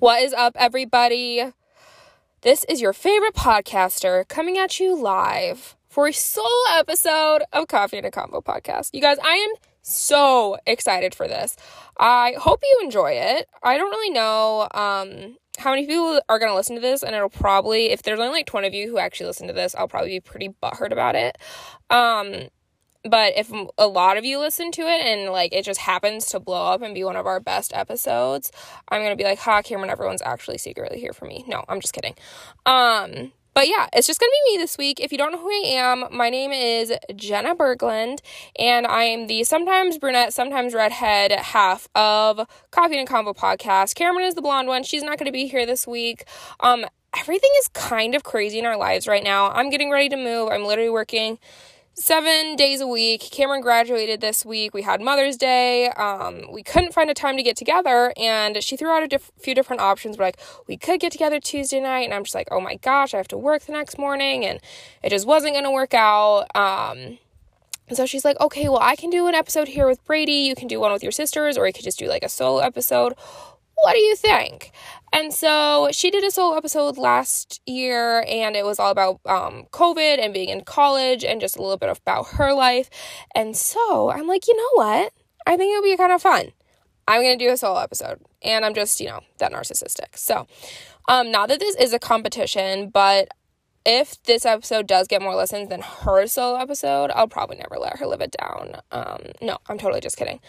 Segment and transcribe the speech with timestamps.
[0.00, 1.44] What is up, everybody?
[2.40, 7.98] This is your favorite podcaster coming at you live for a solo episode of Coffee
[7.98, 8.94] and a Convo podcast.
[8.94, 9.50] You guys, I am
[9.82, 11.54] so excited for this.
[11.98, 13.46] I hope you enjoy it.
[13.62, 17.14] I don't really know um, how many people are going to listen to this, and
[17.14, 19.86] it'll probably, if there's only like 20 of you who actually listen to this, I'll
[19.86, 21.36] probably be pretty butthurt about it.
[21.90, 22.48] Um,
[23.04, 26.40] but if a lot of you listen to it and like it just happens to
[26.40, 28.52] blow up and be one of our best episodes,
[28.88, 31.44] I'm gonna be like, ha, Cameron, everyone's actually secretly here for me.
[31.48, 32.14] No, I'm just kidding.
[32.66, 35.00] Um, but yeah, it's just gonna be me this week.
[35.00, 38.18] If you don't know who I am, my name is Jenna Berglund,
[38.58, 43.94] and I am the sometimes brunette, sometimes redhead half of Coffee and Convo podcast.
[43.94, 44.82] Cameron is the blonde one.
[44.82, 46.24] She's not gonna be here this week.
[46.60, 46.84] Um,
[47.18, 49.50] everything is kind of crazy in our lives right now.
[49.50, 50.50] I'm getting ready to move.
[50.52, 51.38] I'm literally working
[51.94, 53.20] seven days a week.
[53.30, 54.74] Cameron graduated this week.
[54.74, 55.88] We had Mother's Day.
[55.90, 59.32] Um, we couldn't find a time to get together, and she threw out a diff-
[59.38, 60.18] few different options.
[60.18, 63.14] We're like, we could get together Tuesday night, and I'm just like, oh my gosh,
[63.14, 64.60] I have to work the next morning, and
[65.02, 66.46] it just wasn't going to work out.
[66.54, 67.18] Um,
[67.88, 70.32] and so she's like, okay, well, I can do an episode here with Brady.
[70.32, 72.60] You can do one with your sisters, or you could just do like a solo
[72.60, 73.14] episode
[73.82, 74.72] what do you think?
[75.12, 79.66] And so she did a solo episode last year, and it was all about um,
[79.72, 82.88] COVID and being in college and just a little bit about her life.
[83.34, 85.12] And so I'm like, you know what?
[85.46, 86.52] I think it'll be kind of fun.
[87.08, 90.16] I'm going to do a solo episode, and I'm just, you know, that narcissistic.
[90.16, 90.46] So,
[91.08, 93.28] um, not that this is a competition, but
[93.84, 97.98] if this episode does get more listens than her solo episode, I'll probably never let
[97.98, 98.76] her live it down.
[98.92, 100.40] Um, no, I'm totally just kidding.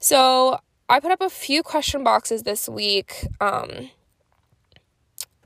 [0.00, 3.26] So I put up a few question boxes this week.
[3.40, 3.90] Um,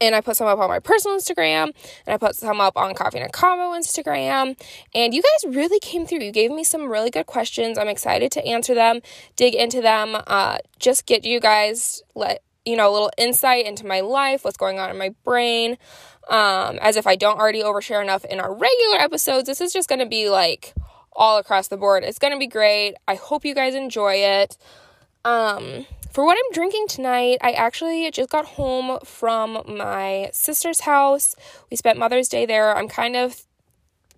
[0.01, 1.73] and I put some up on my personal Instagram,
[2.07, 4.59] and I put some up on Coffee and a Convo Instagram.
[4.95, 6.21] And you guys really came through.
[6.21, 7.79] You gave me some really good questions.
[7.79, 9.01] I'm excited to answer them,
[9.37, 13.87] dig into them, uh, just get you guys let you know a little insight into
[13.87, 15.77] my life, what's going on in my brain.
[16.29, 19.91] Um, as if I don't already overshare enough in our regular episodes, this is just
[19.91, 20.73] going to be like
[21.13, 22.03] all across the board.
[22.03, 22.95] It's going to be great.
[23.07, 24.57] I hope you guys enjoy it.
[25.25, 31.35] Um, for what I'm drinking tonight, I actually just got home from my sister's house.
[31.71, 32.77] We spent Mother's Day there.
[32.77, 33.43] I'm kind of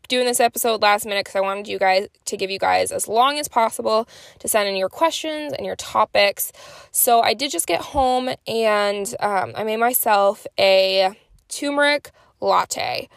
[0.08, 3.08] doing this episode last minute because I wanted you guys to give you guys as
[3.08, 4.06] long as possible
[4.38, 6.52] to send in your questions and your topics.
[6.92, 11.16] So I did just get home and um, I made myself a
[11.48, 13.08] turmeric latte.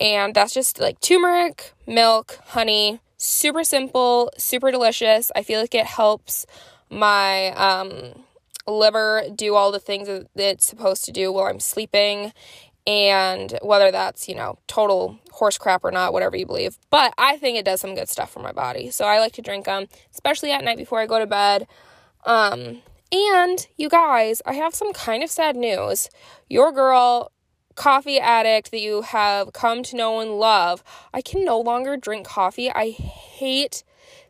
[0.00, 5.32] And that's just like turmeric, milk, honey, super simple, super delicious.
[5.34, 6.46] I feel like it helps
[6.90, 8.24] my um,
[8.66, 12.32] liver do all the things that it's supposed to do while I'm sleeping.
[12.86, 16.78] And whether that's, you know, total horse crap or not, whatever you believe.
[16.88, 18.90] But I think it does some good stuff for my body.
[18.90, 21.66] So I like to drink them, especially at night before I go to bed.
[22.24, 22.80] Um,
[23.12, 26.08] and you guys, I have some kind of sad news.
[26.48, 27.30] Your girl,
[27.74, 30.82] coffee addict that you have come to know and love,
[31.12, 32.70] I can no longer drink coffee.
[32.70, 33.84] I hate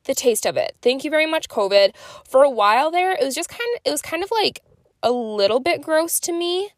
[0.09, 0.77] the taste of it.
[0.83, 1.95] Thank you very much, COVID.
[2.25, 4.61] For a while there, it was just kind of, it was kind of like
[5.05, 6.71] a little bit gross to me,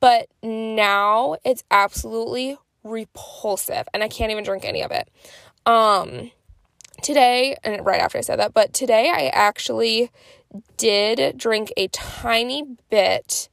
[0.00, 5.08] but now it's absolutely repulsive and I can't even drink any of it.
[5.64, 6.32] Um,
[7.02, 10.10] today, and right after I said that, but today I actually
[10.76, 13.48] did drink a tiny bit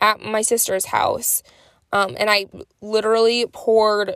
[0.00, 1.42] at my sister's house.
[1.92, 2.46] Um, and I
[2.80, 4.14] literally poured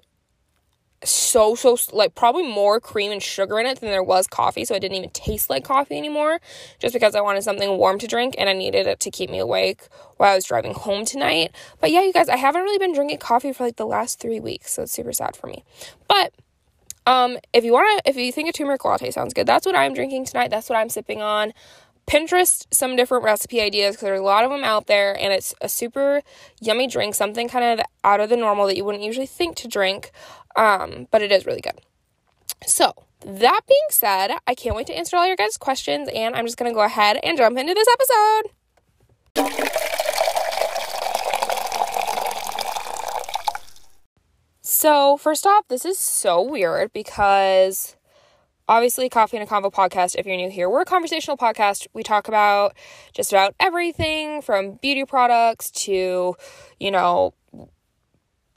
[1.04, 4.74] so so like probably more cream and sugar in it than there was coffee so
[4.74, 6.40] it didn't even taste like coffee anymore
[6.78, 9.38] just because i wanted something warm to drink and i needed it to keep me
[9.38, 11.50] awake while i was driving home tonight.
[11.80, 14.40] But yeah you guys i haven't really been drinking coffee for like the last three
[14.40, 15.64] weeks so it's super sad for me.
[16.08, 16.32] But
[17.06, 19.74] um if you want to if you think a turmeric latte sounds good that's what
[19.74, 21.52] i'm drinking tonight that's what i'm sipping on.
[22.06, 25.54] Pinterest some different recipe ideas because there's a lot of them out there, and it's
[25.60, 26.22] a super
[26.60, 29.68] yummy drink, something kind of out of the normal that you wouldn't usually think to
[29.68, 30.10] drink,
[30.56, 31.80] um, but it is really good.
[32.66, 32.92] So,
[33.24, 36.56] that being said, I can't wait to answer all your guys' questions, and I'm just
[36.56, 38.50] gonna go ahead and jump into this episode.
[44.60, 47.96] So, first off, this is so weird because
[48.68, 52.02] obviously coffee and a convo podcast if you're new here we're a conversational podcast we
[52.02, 52.74] talk about
[53.12, 56.34] just about everything from beauty products to
[56.78, 57.34] you know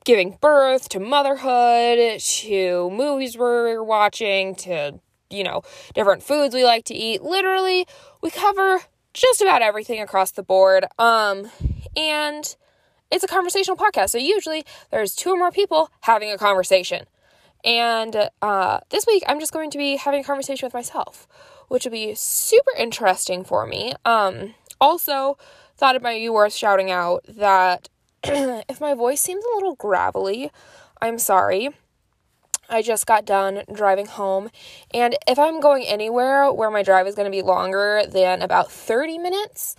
[0.06, 5.00] giving birth to motherhood to movies we're watching to
[5.30, 5.63] you know
[5.94, 7.22] different foods we like to eat.
[7.22, 7.86] Literally
[8.22, 8.81] we cover
[9.13, 10.86] just about everything across the board.
[10.98, 11.50] Um
[11.98, 12.56] and
[13.12, 17.06] it's a conversational podcast so usually there's two or more people having a conversation.
[17.63, 21.28] And uh, this week, I'm just going to be having a conversation with myself,
[21.68, 23.94] which will be super interesting for me.
[24.06, 25.40] Um, also,
[25.75, 27.90] thought it might be worth shouting out that
[28.68, 30.51] if my voice seems a little gravelly,
[31.01, 31.69] I'm sorry.
[32.68, 34.50] I just got done driving home,
[34.92, 38.72] and if I'm going anywhere where my drive is going to be longer than about
[38.72, 39.75] 30 minutes,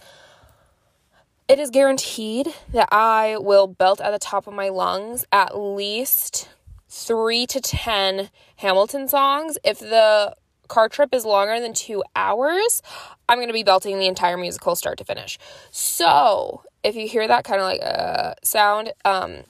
[1.48, 6.48] it is guaranteed that I will belt at the top of my lungs at least
[6.88, 9.58] three to 10 Hamilton songs.
[9.64, 10.36] If the
[10.66, 12.82] car trip is longer than two hours,
[13.28, 15.38] I'm going to be belting the entire musical start to finish.
[15.70, 19.44] So, if you hear that kind of like uh, sound, um,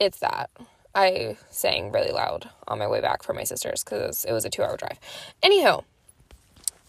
[0.00, 0.50] it's that.
[0.94, 4.50] I sang really loud on my way back from my sister's because it was a
[4.50, 5.00] two hour drive.
[5.42, 5.84] Anywho,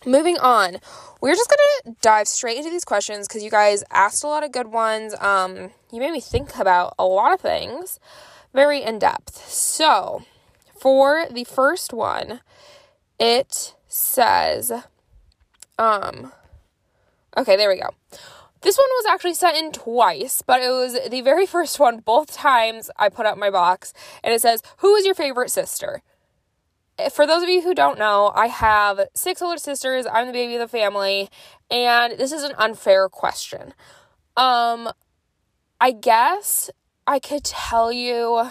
[0.05, 0.77] moving on
[1.19, 4.51] we're just gonna dive straight into these questions because you guys asked a lot of
[4.51, 7.99] good ones um you made me think about a lot of things
[8.53, 10.23] very in-depth so
[10.77, 12.41] for the first one
[13.19, 14.71] it says
[15.77, 16.31] um
[17.37, 17.89] okay there we go
[18.61, 22.33] this one was actually sent in twice, but it was the very first one both
[22.33, 23.93] times I put up my box.
[24.23, 26.01] And it says, Who is your favorite sister?
[27.11, 30.05] for those of you who don't know, I have six older sisters.
[30.11, 31.29] I'm the baby of the family,
[31.69, 33.73] and this is an unfair question.
[34.37, 34.89] Um,
[35.79, 36.69] I guess
[37.05, 38.49] I could tell you.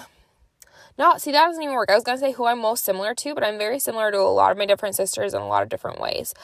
[0.97, 1.91] No, see, that doesn't even work.
[1.91, 4.23] I was gonna say who I'm most similar to, but I'm very similar to a
[4.23, 6.35] lot of my different sisters in a lot of different ways.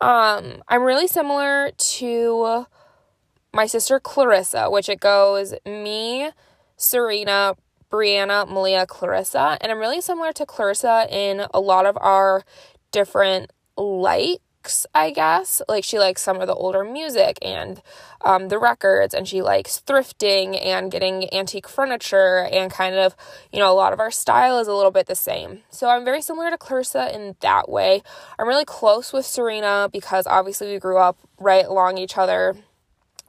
[0.00, 2.66] Um, I'm really similar to
[3.52, 6.30] my sister Clarissa, which it goes me,
[6.76, 7.54] Serena,
[7.90, 9.58] Brianna, Malia, Clarissa.
[9.60, 12.42] And I'm really similar to Clarissa in a lot of our
[12.90, 13.52] different
[14.62, 15.60] likes, I guess.
[15.68, 17.82] Like she likes some of the older music and
[18.24, 23.16] um, the records, and she likes thrifting and getting antique furniture, and kind of,
[23.52, 25.62] you know, a lot of our style is a little bit the same.
[25.70, 28.02] So I'm very similar to Clarissa in that way.
[28.38, 32.54] I'm really close with Serena because obviously we grew up right along each other.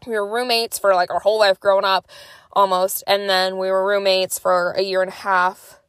[0.05, 2.07] We were roommates for like our whole life growing up
[2.51, 3.03] almost.
[3.07, 5.79] And then we were roommates for a year and a half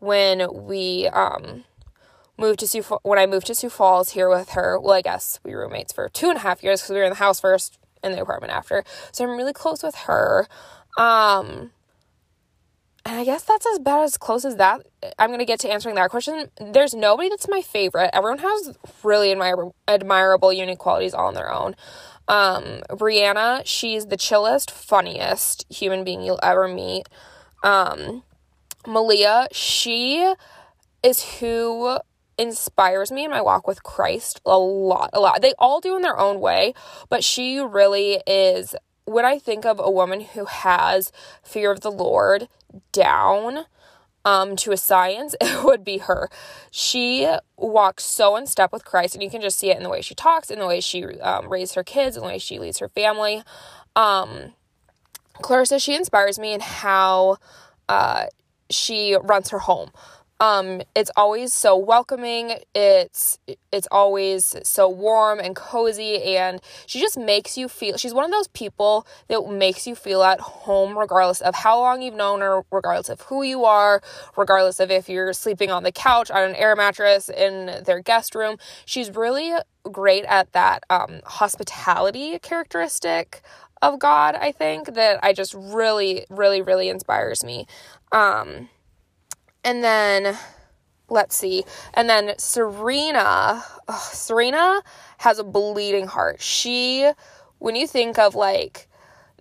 [0.00, 1.64] when we um,
[2.40, 4.78] moved to Sioux when I moved to Sioux Falls here with her.
[4.80, 7.04] Well, I guess we were roommates for two and a half years because we were
[7.04, 8.82] in the house first and the apartment after.
[9.12, 10.48] So I'm really close with her.
[10.96, 11.70] Um,
[13.04, 14.86] and I guess that's as bad as close as that.
[15.18, 16.50] I'm gonna get to answering that question.
[16.60, 18.10] There's nobody that's my favorite.
[18.12, 21.76] Everyone has really admir- admirable, unique qualities all on their own.
[22.28, 27.08] Um, Brianna, she's the chillest, funniest human being you'll ever meet.
[27.62, 28.22] Um,
[28.86, 30.34] Malia, she
[31.02, 31.98] is who
[32.40, 35.42] inspires me in my walk with Christ a lot, a lot.
[35.42, 36.74] They all do in their own way,
[37.08, 38.74] but she really is.
[39.04, 41.10] When I think of a woman who has
[41.42, 42.48] fear of the Lord
[42.92, 43.66] down,
[44.24, 46.28] um, to a science, it would be her.
[46.70, 49.88] She walks so in step with Christ, and you can just see it in the
[49.88, 52.58] way she talks, in the way she um, raised her kids, in the way she
[52.58, 53.42] leads her family.
[53.96, 54.52] Um,
[55.42, 57.38] Clarissa, she inspires me in how
[57.88, 58.26] uh,
[58.68, 59.90] she runs her home.
[60.40, 62.54] Um, it's always so welcoming.
[62.74, 63.38] It's
[63.70, 67.98] it's always so warm and cozy, and she just makes you feel.
[67.98, 72.00] She's one of those people that makes you feel at home, regardless of how long
[72.00, 74.02] you've known her, regardless of who you are,
[74.36, 78.34] regardless of if you're sleeping on the couch on an air mattress in their guest
[78.34, 78.56] room.
[78.86, 79.52] She's really
[79.92, 83.42] great at that um, hospitality characteristic
[83.82, 84.34] of God.
[84.36, 87.66] I think that I just really, really, really inspires me.
[88.12, 88.68] Um,
[89.64, 90.36] and then
[91.08, 91.64] let's see.
[91.94, 93.64] And then Serena,
[93.98, 94.82] Serena
[95.18, 96.40] has a bleeding heart.
[96.40, 97.10] She
[97.58, 98.88] when you think of like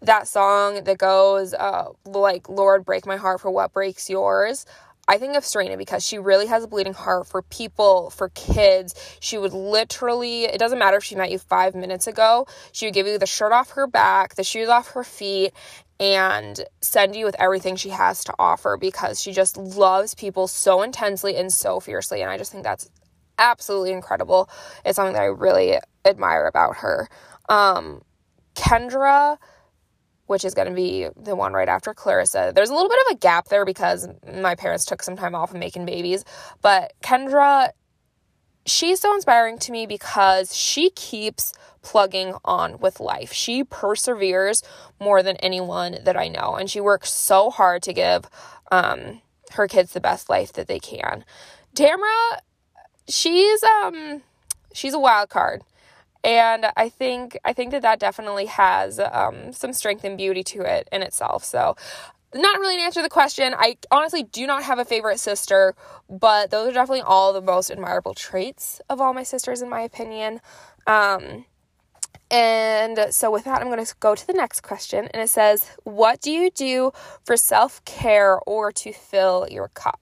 [0.02, 4.66] that song that goes uh like Lord break my heart for what breaks yours.
[5.10, 8.94] I think of Serena because she really has a bleeding heart for people, for kids.
[9.20, 12.94] She would literally, it doesn't matter if she met you five minutes ago, she would
[12.94, 15.52] give you the shirt off her back, the shoes off her feet,
[16.00, 20.82] and send you with everything she has to offer because she just loves people so
[20.82, 22.22] intensely and so fiercely.
[22.22, 22.90] And I just think that's
[23.38, 24.50] absolutely incredible.
[24.86, 27.10] It's something that I really admire about her.
[27.50, 28.02] Um,
[28.56, 29.38] Kendra,
[30.28, 32.52] which is going to be the one right after Clarissa.
[32.54, 35.52] There's a little bit of a gap there because my parents took some time off
[35.52, 36.24] of making babies,
[36.62, 37.70] but Kendra
[38.70, 43.32] she's so inspiring to me because she keeps plugging on with life.
[43.32, 44.64] She perseveres
[45.00, 48.30] more than anyone that I know, and she works so hard to give
[48.72, 49.22] um,
[49.52, 51.24] her kids the best life that they can.
[51.76, 52.40] Tamra,
[53.08, 54.22] she's um,
[54.74, 55.64] she's a wild card,
[56.24, 60.62] and I think I think that that definitely has um, some strength and beauty to
[60.62, 61.44] it in itself.
[61.44, 61.76] So
[62.34, 63.56] not really an answer to the question.
[63.58, 65.76] I honestly do not have a favorite sister,
[66.10, 69.82] but those are definitely all the most admirable traits of all my sisters, in my
[69.82, 70.42] opinion.
[70.88, 71.46] Um,
[72.32, 75.08] And so, with that, I'm going to go to the next question.
[75.14, 76.92] And it says, What do you do
[77.26, 80.00] for self care or to fill your cup?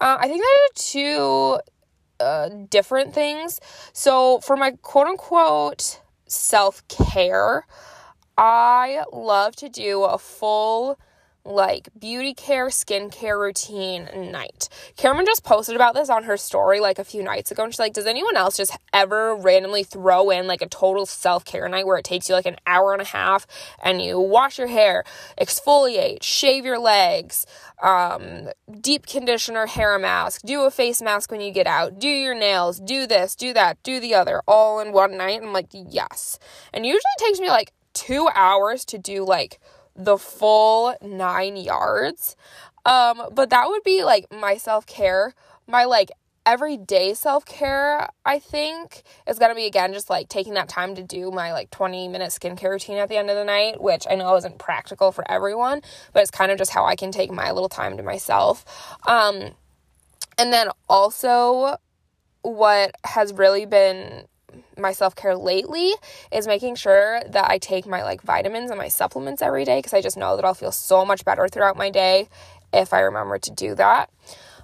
[0.00, 1.58] Uh, I think that are two
[2.20, 3.60] uh, different things.
[3.92, 7.66] So, for my quote unquote self care,
[8.38, 10.98] I love to do a full
[11.46, 14.68] like beauty care, skincare routine night.
[14.96, 17.64] Cameron just posted about this on her story like a few nights ago.
[17.64, 21.44] And she's like, Does anyone else just ever randomly throw in like a total self
[21.44, 23.46] care night where it takes you like an hour and a half
[23.82, 25.04] and you wash your hair,
[25.40, 27.46] exfoliate, shave your legs,
[27.82, 28.48] um,
[28.80, 32.80] deep conditioner, hair mask, do a face mask when you get out, do your nails,
[32.80, 35.42] do this, do that, do the other, all in one night?
[35.42, 36.38] I'm like, Yes.
[36.72, 39.58] And usually takes me like two hours to do like
[39.96, 42.36] the full nine yards.
[42.84, 45.34] Um, but that would be like my self care.
[45.66, 46.10] My like
[46.44, 51.02] everyday self care, I think, is gonna be again just like taking that time to
[51.02, 54.14] do my like 20 minute skincare routine at the end of the night, which I
[54.14, 57.50] know isn't practical for everyone, but it's kind of just how I can take my
[57.50, 58.64] little time to myself.
[59.06, 59.50] Um,
[60.38, 61.76] and then also,
[62.42, 64.26] what has really been
[64.78, 65.92] my self-care lately
[66.32, 69.94] is making sure that I take my like vitamins and my supplements every day because
[69.94, 72.28] I just know that I'll feel so much better throughout my day
[72.72, 74.10] if I remember to do that.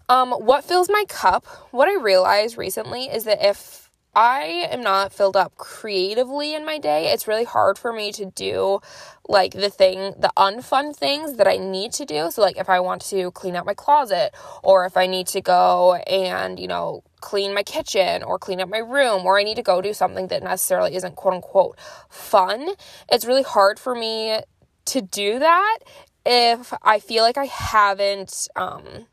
[0.08, 1.46] Um, what fills my cup?
[1.70, 3.81] What I realized recently is that if
[4.14, 8.26] I am not filled up creatively in my day, it's really hard for me to
[8.26, 8.80] do
[9.28, 12.30] like the thing, the unfun things that I need to do.
[12.30, 15.40] So, like if I want to clean out my closet, or if I need to
[15.40, 19.56] go and, you know, clean my kitchen or clean up my room, or I need
[19.56, 21.78] to go do something that necessarily isn't quote unquote
[22.10, 22.70] fun,
[23.10, 24.40] it's really hard for me
[24.84, 25.78] to do that
[26.24, 29.06] if I feel like I haven't, um,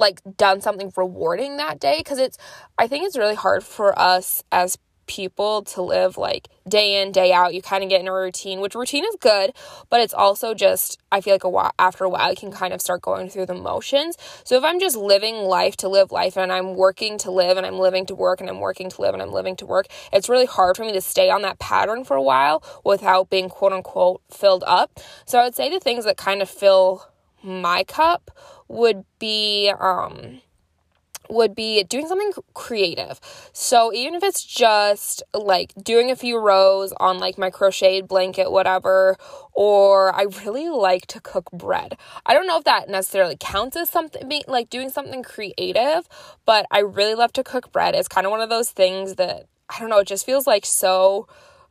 [0.00, 2.38] like done something rewarding that day because it's
[2.78, 7.32] I think it's really hard for us as people to live like day in day
[7.32, 7.52] out.
[7.52, 9.52] You kind of get in a routine which routine is good
[9.90, 12.72] but it's also just i feel like a while after a while you can kind
[12.72, 14.16] of start going through the motions.
[14.44, 17.66] So if i'm just living life to live life and i'm working to live and
[17.66, 20.28] i'm living to work and i'm working to live and i'm living to work it's
[20.28, 23.72] really hard for me to stay on that pattern for a while without being quote
[23.72, 25.00] unquote filled up.
[25.26, 27.10] So i would say the things that kind of fill
[27.42, 28.30] my cup
[28.70, 30.40] would be um
[31.28, 33.20] would be doing something creative.
[33.52, 38.50] So even if it's just like doing a few rows on like my crocheted blanket,
[38.50, 39.16] whatever,
[39.52, 41.96] or I really like to cook bread.
[42.26, 46.08] I don't know if that necessarily counts as something like doing something creative,
[46.44, 47.94] but I really love to cook bread.
[47.94, 50.66] It's kind of one of those things that I don't know, it just feels like
[50.66, 51.28] so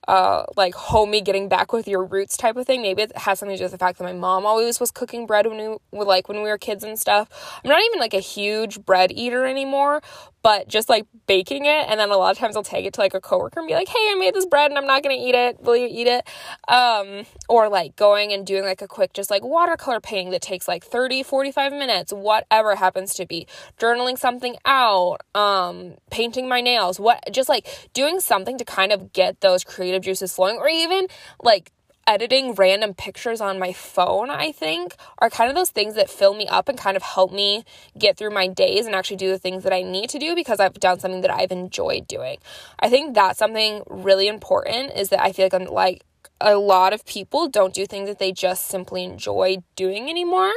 [0.07, 2.81] uh, like homey getting back with your roots type of thing.
[2.81, 5.25] Maybe it has something to do with the fact that my mom always was cooking
[5.25, 7.29] bread when we like when we were kids and stuff.
[7.63, 10.01] I'm not even like a huge bread eater anymore,
[10.41, 13.01] but just like baking it and then a lot of times I'll take it to
[13.01, 15.09] like a coworker and be like, "Hey, I made this bread and I'm not to
[15.11, 15.61] eat it.
[15.61, 16.27] Will you eat it?"
[16.67, 20.67] Um or like going and doing like a quick just like watercolor painting that takes
[20.67, 23.47] like 30, 45 minutes, whatever happens to be.
[23.79, 29.13] Journaling something out, um painting my nails, what just like doing something to kind of
[29.13, 31.07] get those creative juices flowing or even
[31.41, 31.71] like
[32.09, 36.33] editing random pictures on my phone, I think, are kind of those things that fill
[36.33, 37.63] me up and kind of help me
[37.97, 40.59] get through my days and actually do the things that I need to do because
[40.59, 42.39] I've done something that I've enjoyed doing.
[42.79, 46.03] I think that's something really important is that I feel like I'm like
[46.41, 50.53] a lot of people don't do things that they just simply enjoy doing anymore.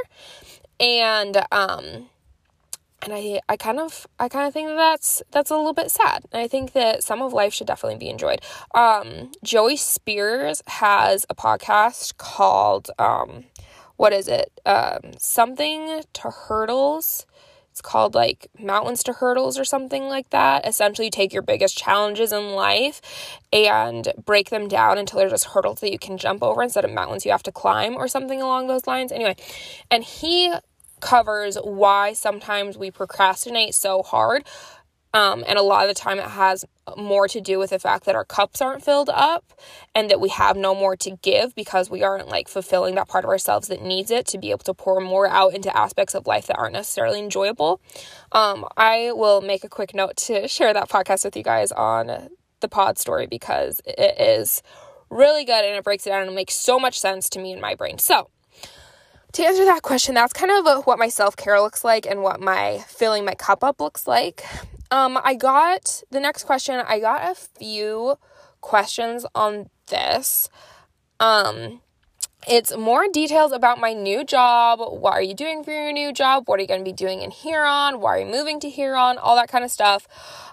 [0.81, 2.09] And um
[3.03, 5.91] and I, I kind of I kind of think that that's that's a little bit
[5.91, 6.25] sad.
[6.33, 8.41] And I think that some of life should definitely be enjoyed.
[8.75, 13.45] Um, Joey Spears has a podcast called um,
[13.97, 14.53] what is it?
[14.65, 17.27] Um, something to hurdles.
[17.71, 20.67] It's called like Mountains to Hurdles or something like that.
[20.67, 23.01] Essentially, take your biggest challenges in life
[23.51, 26.93] and break them down until they're just hurdles that you can jump over instead of
[26.93, 29.11] mountains you have to climb or something along those lines.
[29.11, 29.37] Anyway,
[29.91, 30.53] and he
[31.03, 34.47] covers why sometimes we procrastinate so hard.
[35.15, 36.65] Um, and a lot of the time, it has
[36.97, 39.53] more to do with the fact that our cups aren't filled up
[39.95, 43.25] and that we have no more to give because we aren't like fulfilling that part
[43.25, 46.27] of ourselves that needs it to be able to pour more out into aspects of
[46.27, 47.79] life that aren't necessarily enjoyable.
[48.33, 52.31] Um, I will make a quick note to share that podcast with you guys on
[52.61, 54.63] the pod story because it is
[55.11, 57.61] really good and it breaks it down and makes so much sense to me in
[57.61, 57.99] my brain.
[57.99, 58.31] So,
[59.33, 62.41] to answer that question, that's kind of what my self care looks like and what
[62.41, 64.45] my filling my cup up looks like.
[64.91, 68.17] Um, I got the next question, I got a few
[68.61, 70.51] questions on this.
[71.19, 71.81] Um,
[72.47, 74.81] it's more details about my new job.
[74.81, 76.45] What are you doing for your new job?
[76.47, 78.01] What are you going to be doing in Huron?
[78.01, 79.17] Why are you moving to Huron?
[79.19, 80.09] All that kind of stuff.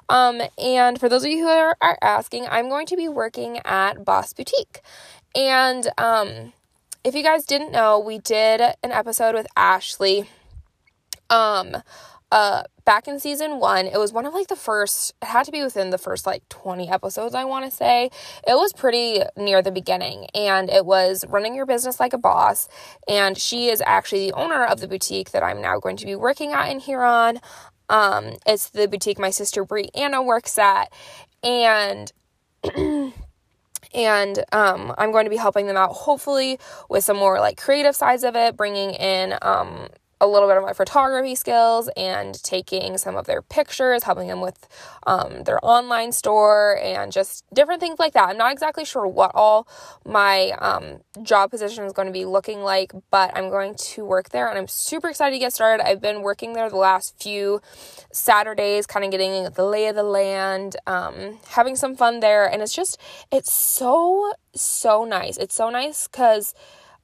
[0.07, 3.59] Um, and for those of you who are, are asking, I'm going to be working
[3.65, 4.81] at Boss Boutique.
[5.36, 6.53] And um,
[7.10, 10.30] if you guys didn't know, we did an episode with Ashley
[11.32, 11.78] um,
[12.32, 15.51] uh, back in season one, it was one of like the first, it had to
[15.51, 18.12] be within the first like 20 episodes, I want to say.
[18.48, 22.70] It was pretty near the beginning, and it was running your business like a boss.
[23.08, 26.16] And she is actually the owner of the boutique that I'm now going to be
[26.16, 27.39] working at in Huron.
[27.89, 30.94] Um, it's the boutique my sister Brianna works at,
[31.42, 32.12] and
[33.93, 37.96] and um, I'm going to be helping them out hopefully with some more like creative
[37.96, 39.88] sides of it, bringing in um,
[40.21, 44.41] a little bit of my photography skills and taking some of their pictures, helping them
[44.41, 44.67] with
[45.07, 48.29] um, their online store and just different things like that.
[48.29, 49.67] I'm not exactly sure what all
[50.05, 54.29] my um, job position is going to be looking like, but I'm going to work
[54.29, 55.85] there and I'm super excited to get started.
[55.85, 57.61] I've been working there the last few
[58.11, 62.45] Saturdays, kind of getting the lay of the land, um, having some fun there.
[62.45, 62.99] And it's just,
[63.31, 65.38] it's so, so nice.
[65.38, 66.53] It's so nice because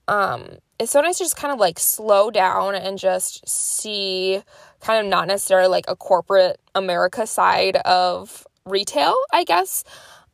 [0.07, 0.45] um,
[0.79, 4.41] it's so nice to just kind of like slow down and just see
[4.81, 9.83] kind of not necessarily like a corporate America side of retail, I guess.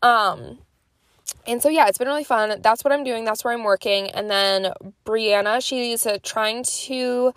[0.02, 0.60] Um,
[1.48, 2.62] and so yeah, it's been really fun.
[2.62, 3.26] That's what I'm doing.
[3.26, 4.10] That's where I'm working.
[4.12, 4.74] And then
[5.06, 7.34] Brianna, she's uh, trying to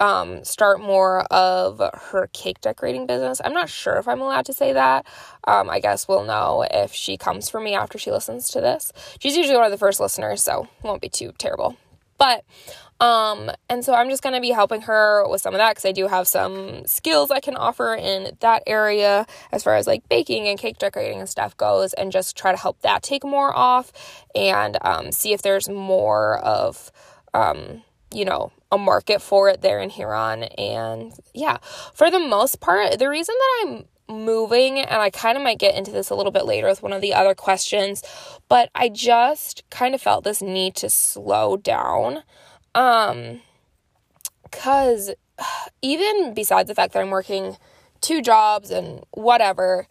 [0.00, 3.40] um, start more of her cake decorating business.
[3.44, 5.06] I'm not sure if I'm allowed to say that.
[5.44, 8.92] Um, I guess we'll know if she comes for me after she listens to this.
[9.18, 11.76] She's usually one of the first listeners, so won't be too terrible.
[12.18, 12.44] But
[13.00, 15.84] um and so I'm just going to be helping her with some of that cuz
[15.84, 20.08] I do have some skills I can offer in that area as far as like
[20.08, 23.56] baking and cake decorating and stuff goes and just try to help that take more
[23.56, 23.92] off
[24.34, 26.90] and um see if there's more of
[27.34, 31.58] um you know a market for it there in Huron and yeah
[31.94, 33.84] for the most part the reason that I'm
[34.14, 36.92] moving and I kind of might get into this a little bit later with one
[36.92, 38.02] of the other questions
[38.48, 42.22] but I just kind of felt this need to slow down
[42.74, 43.40] um
[44.50, 45.10] cuz
[45.82, 47.56] even besides the fact that I'm working
[48.00, 49.86] two jobs and whatever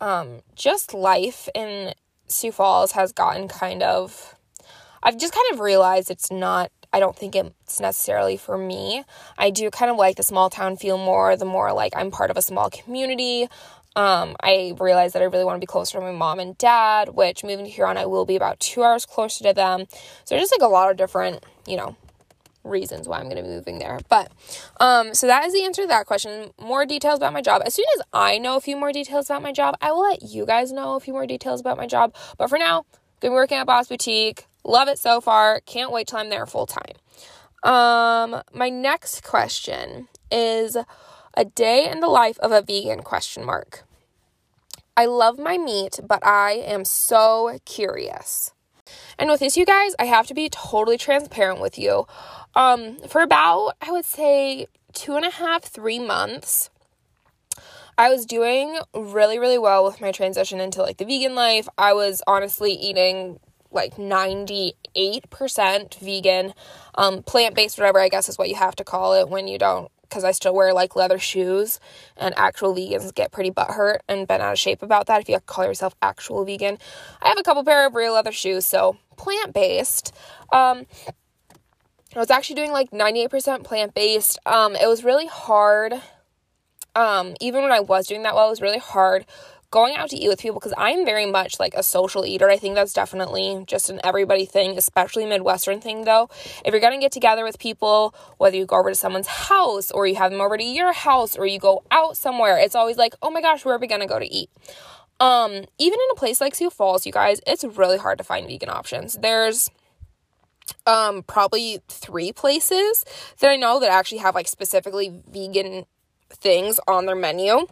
[0.00, 1.94] um just life in
[2.28, 4.36] Sioux Falls has gotten kind of
[5.02, 9.04] I've just kind of realized it's not I don't think it's necessarily for me.
[9.38, 12.30] I do kind of like the small town feel more, the more like I'm part
[12.30, 13.48] of a small community.
[13.96, 17.10] Um, I realized that I really want to be closer to my mom and dad,
[17.10, 19.86] which moving to Huron, I will be about two hours closer to them.
[20.24, 21.96] So there's just like a lot of different, you know,
[22.62, 23.98] reasons why I'm going to be moving there.
[24.08, 24.30] But
[24.80, 26.50] um so that is the answer to that question.
[26.60, 27.62] More details about my job.
[27.64, 30.22] As soon as I know a few more details about my job, I will let
[30.22, 32.14] you guys know a few more details about my job.
[32.36, 32.84] But for now,
[33.20, 34.46] gonna be working at Boss Boutique.
[34.64, 35.60] Love it so far.
[35.60, 36.96] Can't wait till I'm there full time.
[37.62, 40.76] Um, my next question is
[41.36, 43.84] a day in the life of a vegan question mark.
[44.96, 48.52] I love my meat, but I am so curious.
[49.18, 52.06] And with this, you guys, I have to be totally transparent with you.
[52.54, 56.70] Um, for about, I would say, two and a half, three months,
[57.96, 61.68] I was doing really, really well with my transition into like the vegan life.
[61.78, 63.38] I was honestly eating
[63.70, 66.54] like 98% vegan,
[66.94, 69.58] um, plant based, whatever I guess is what you have to call it when you
[69.58, 71.78] don't, because I still wear like leather shoes,
[72.16, 75.38] and actual vegans get pretty butthurt and bent out of shape about that if you
[75.40, 76.78] call yourself actual vegan.
[77.22, 80.14] I have a couple pair of real leather shoes, so plant based.
[80.52, 80.86] Um,
[82.14, 84.38] I was actually doing like 98% plant based.
[84.44, 85.94] Um, it was really hard.
[86.96, 89.24] Um, even when I was doing that well, it was really hard
[89.70, 92.50] going out to eat with people because I'm very much like a social eater.
[92.50, 96.28] I think that's definitely just an everybody thing, especially Midwestern thing though.
[96.64, 100.06] If you're gonna get together with people, whether you go over to someone's house or
[100.06, 103.14] you have them over to your house or you go out somewhere, it's always like,
[103.22, 104.50] oh my gosh, where are we gonna go to eat?
[105.20, 108.46] Um, even in a place like Sioux Falls, you guys, it's really hard to find
[108.46, 109.18] vegan options.
[109.20, 109.70] There's
[110.86, 113.04] um probably three places
[113.40, 115.84] that I know that actually have like specifically vegan
[116.30, 117.66] things on their menu.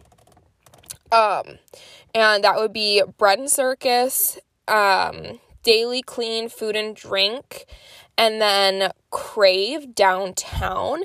[1.12, 1.58] Um,
[2.14, 7.66] and that would be Bread and Circus, um, Daily Clean Food and Drink,
[8.16, 11.02] and then Crave downtown.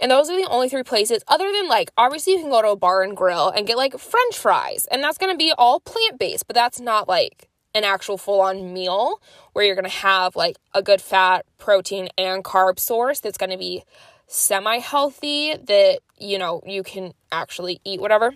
[0.00, 2.70] And those are the only three places, other than like, obviously, you can go to
[2.70, 6.18] a bar and grill and get like french fries, and that's gonna be all plant
[6.18, 9.20] based, but that's not like an actual full on meal
[9.52, 13.84] where you're gonna have like a good fat, protein, and carb source that's gonna be
[14.26, 18.34] semi healthy that you know you can actually eat whatever.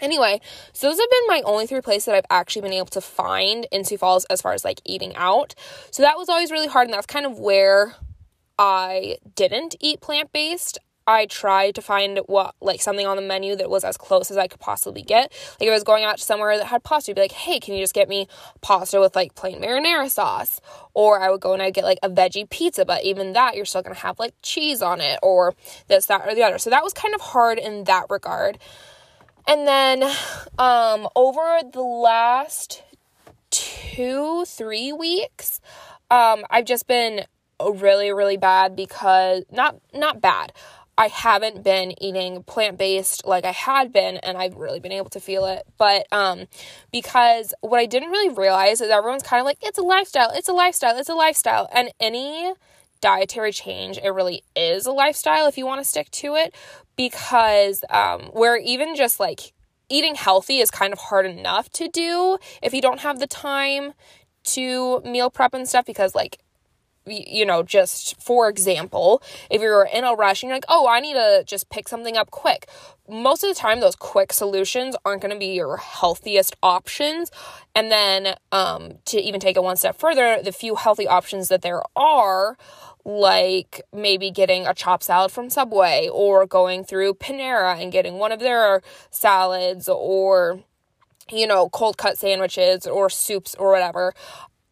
[0.00, 0.40] Anyway,
[0.72, 3.66] so those have been my only three places that I've actually been able to find
[3.70, 5.54] in Sioux Falls as far as like eating out.
[5.90, 7.94] So that was always really hard, and that's kind of where
[8.58, 10.78] I didn't eat plant based.
[11.06, 14.36] I tried to find what like something on the menu that was as close as
[14.36, 15.32] I could possibly get.
[15.58, 17.58] Like if I was going out to somewhere that had pasta, I'd be like, "Hey,
[17.58, 18.28] can you just get me
[18.60, 20.60] pasta with like plain marinara sauce?"
[20.94, 23.64] Or I would go and I'd get like a veggie pizza, but even that you're
[23.64, 25.54] still gonna have like cheese on it, or
[25.88, 26.58] this, that, or the other.
[26.58, 28.58] So that was kind of hard in that regard.
[29.46, 30.02] And then
[30.58, 32.82] um, over the last
[33.50, 35.60] two, three weeks,
[36.10, 37.24] um, I've just been
[37.60, 40.52] really, really bad because not not bad.
[40.98, 45.08] I haven't been eating plant based like I had been, and I've really been able
[45.10, 45.62] to feel it.
[45.78, 46.44] But um,
[46.92, 50.48] because what I didn't really realize is everyone's kind of like, it's a lifestyle, it's
[50.48, 51.68] a lifestyle, it's a lifestyle.
[51.72, 52.52] And any
[53.00, 56.54] dietary change, it really is a lifestyle if you want to stick to it.
[56.96, 59.52] Because um, where even just like
[59.88, 63.92] eating healthy is kind of hard enough to do if you don't have the time
[64.44, 66.38] to meal prep and stuff because like
[67.06, 71.00] you know, just for example, if you're in a rush and you're like, oh, I
[71.00, 72.68] need to just pick something up quick,
[73.08, 77.30] most of the time, those quick solutions aren't going to be your healthiest options.
[77.74, 81.62] And then, um, to even take it one step further, the few healthy options that
[81.62, 82.56] there are,
[83.04, 88.32] like maybe getting a chopped salad from Subway or going through Panera and getting one
[88.32, 90.60] of their salads or
[91.30, 94.12] you know, cold cut sandwiches or soups or whatever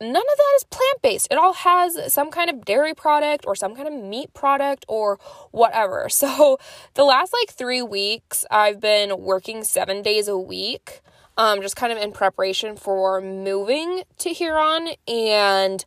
[0.01, 1.29] none of that is plant based.
[1.31, 5.19] It all has some kind of dairy product or some kind of meat product or
[5.51, 6.09] whatever.
[6.21, 6.59] So,
[6.95, 11.01] the last like three weeks, I've been working seven days a week,
[11.39, 14.91] um, just kind of in preparation for moving to Huron.
[15.09, 15.83] And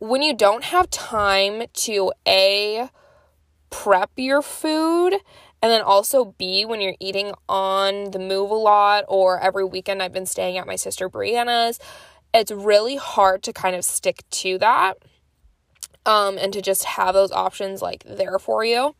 [0.00, 2.88] when you don't have time to A,
[3.68, 5.12] prep your food,
[5.62, 10.02] and then also B, when you're eating on the move a lot or every weekend
[10.02, 11.78] I've been staying at my sister Brianna's,
[12.32, 14.94] it's really hard to kind of stick to that
[16.06, 18.94] um, and to just have those options like there for you.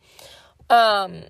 [0.69, 1.23] Um,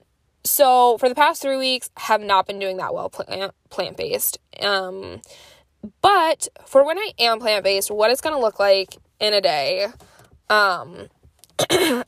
[0.43, 4.37] so for the past three weeks, have not been doing that well plant plant based.
[4.59, 5.21] Um,
[6.01, 9.87] but for when I am plant based, what it's gonna look like in a day,
[10.49, 11.07] um,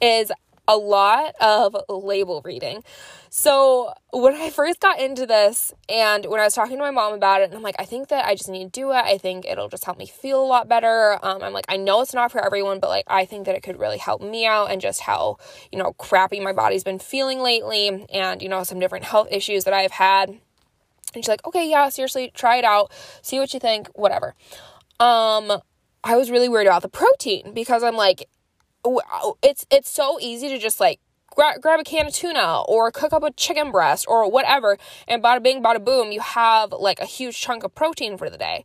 [0.00, 0.30] is
[0.68, 2.82] a lot of label reading.
[3.30, 7.12] So, when I first got into this and when I was talking to my mom
[7.12, 8.96] about it, and I'm like, I think that I just need to do it.
[8.96, 11.18] I think it'll just help me feel a lot better.
[11.22, 13.62] Um, I'm like, I know it's not for everyone, but like, I think that it
[13.62, 15.36] could really help me out and just how,
[15.70, 19.64] you know, crappy my body's been feeling lately and, you know, some different health issues
[19.64, 20.30] that I've had.
[20.30, 20.38] And
[21.24, 22.90] she's like, okay, yeah, seriously, try it out,
[23.22, 24.34] see what you think, whatever.
[24.98, 25.60] Um,
[26.04, 28.28] I was really worried about the protein because I'm like,
[29.42, 31.00] it's it's so easy to just like
[31.34, 34.78] grab, grab a can of tuna or cook up a chicken breast or whatever
[35.08, 38.38] and bada bing bada boom you have like a huge chunk of protein for the
[38.38, 38.64] day.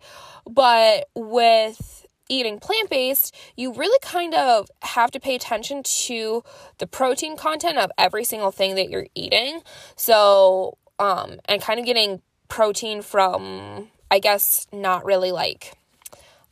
[0.49, 6.43] But with eating plant-based you really kind of have to pay attention to
[6.77, 9.61] the protein content of every single thing that you're eating.
[9.95, 15.73] So um and kind of getting protein from i guess not really like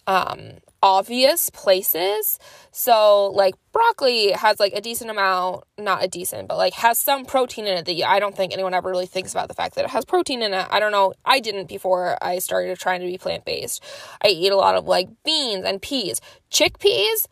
[0.07, 2.39] um obvious places.
[2.71, 7.25] So, like, broccoli has like a decent amount, not a decent, but like has some
[7.25, 9.85] protein in it that I don't think anyone ever really thinks about the fact that
[9.85, 10.67] it has protein in it.
[10.69, 11.13] I don't know.
[11.25, 13.83] I didn't before I started trying to be plant based.
[14.23, 16.21] I eat a lot of like beans and peas.
[16.51, 17.27] Chickpeas,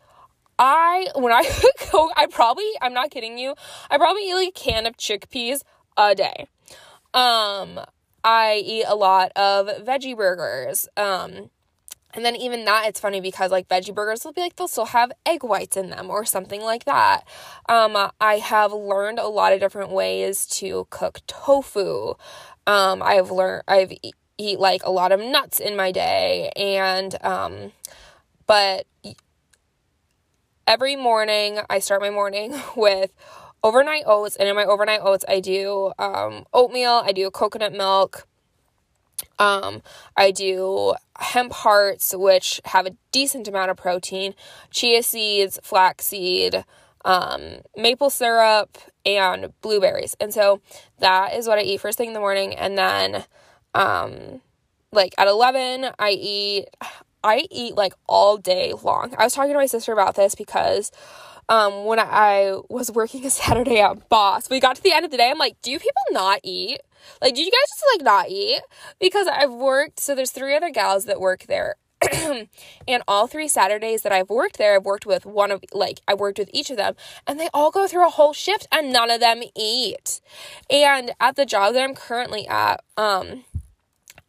[0.58, 1.42] I, when I
[1.92, 3.54] go, I probably, I'm not kidding you,
[3.90, 5.62] I probably eat like a can of chickpeas
[5.96, 6.46] a day.
[7.14, 7.80] Um,
[8.24, 10.88] I eat a lot of veggie burgers.
[10.96, 11.50] Um,
[12.14, 14.86] and then even that, it's funny because like veggie burgers will be like they'll still
[14.86, 17.26] have egg whites in them or something like that.
[17.68, 22.14] Um, I have learned a lot of different ways to cook tofu.
[22.66, 27.14] Um, I've learned I've e- eat like a lot of nuts in my day, and
[27.22, 27.72] um,
[28.46, 28.86] but
[30.66, 33.12] every morning I start my morning with
[33.62, 38.26] overnight oats, and in my overnight oats I do um, oatmeal, I do coconut milk
[39.38, 39.82] um,
[40.16, 44.34] I do hemp hearts, which have a decent amount of protein,
[44.70, 46.64] chia seeds, flaxseed,
[47.04, 50.16] um, maple syrup, and blueberries.
[50.20, 50.60] And so
[51.00, 52.54] that is what I eat first thing in the morning.
[52.54, 53.24] And then,
[53.74, 54.40] um,
[54.92, 56.66] like at 11, I eat,
[57.24, 59.14] I eat like all day long.
[59.18, 60.92] I was talking to my sister about this because
[61.48, 65.10] um, when I was working a Saturday at Boss, we got to the end of
[65.10, 65.30] the day.
[65.30, 66.80] I'm like, do people not eat?
[67.20, 68.60] Like, did you guys just like not eat?
[69.00, 71.76] Because I've worked, so there's three other gals that work there
[72.86, 76.14] and all three Saturdays that I've worked there, I've worked with one of like I
[76.14, 76.94] worked with each of them
[77.26, 80.20] and they all go through a whole shift and none of them eat.
[80.70, 83.44] And at the job that I'm currently at, um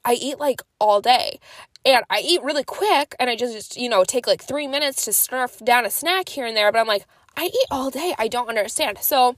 [0.03, 1.39] I eat like all day.
[1.85, 5.11] And I eat really quick and I just, you know, take like 3 minutes to
[5.11, 7.05] snarf down a snack here and there, but I'm like
[7.37, 8.15] I eat all day.
[8.17, 8.97] I don't understand.
[8.99, 9.35] So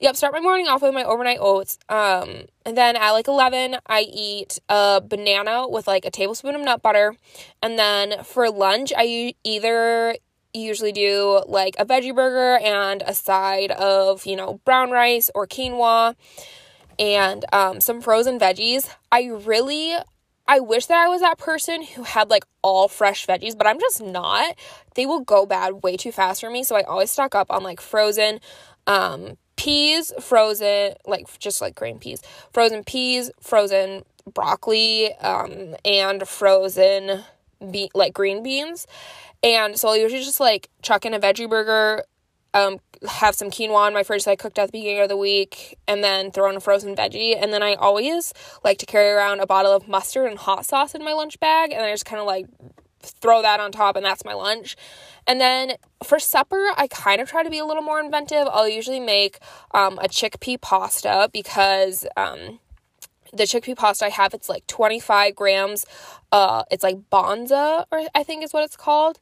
[0.00, 1.76] Yep, start my morning off with my overnight oats.
[1.88, 6.60] Um, and then at like 11, I eat a banana with like a tablespoon of
[6.60, 7.16] nut butter.
[7.60, 10.16] And then for lunch, I either
[10.54, 15.48] usually do like a veggie burger and a side of, you know, brown rice or
[15.48, 16.14] quinoa
[17.00, 18.88] and um, some frozen veggies.
[19.10, 19.94] I really
[20.46, 23.80] I wish that I was that person who had like all fresh veggies, but I'm
[23.80, 24.54] just not.
[24.94, 27.62] They will go bad way too fast for me, so I always stock up on
[27.62, 28.40] like frozen
[28.86, 37.24] um, peas, frozen, like just like green peas, frozen peas, frozen broccoli, um, and frozen
[37.70, 38.86] be- like green beans.
[39.42, 42.04] And so I'll usually just like chuck in a veggie burger,
[42.54, 45.16] um, have some quinoa in my fridge that I cooked at the beginning of the
[45.16, 47.40] week, and then throw in a frozen veggie.
[47.40, 48.32] And then I always
[48.64, 51.72] like to carry around a bottle of mustard and hot sauce in my lunch bag,
[51.72, 52.46] and I just kind of like
[53.00, 54.76] throw that on top, and that's my lunch.
[55.26, 58.48] And then for supper, I kind of try to be a little more inventive.
[58.50, 59.38] I'll usually make
[59.72, 62.60] um, a chickpea pasta because um,
[63.32, 65.84] the chickpea pasta I have, it's like 25 grams.
[66.32, 69.18] Uh, it's like Banza, or I think is what it's called.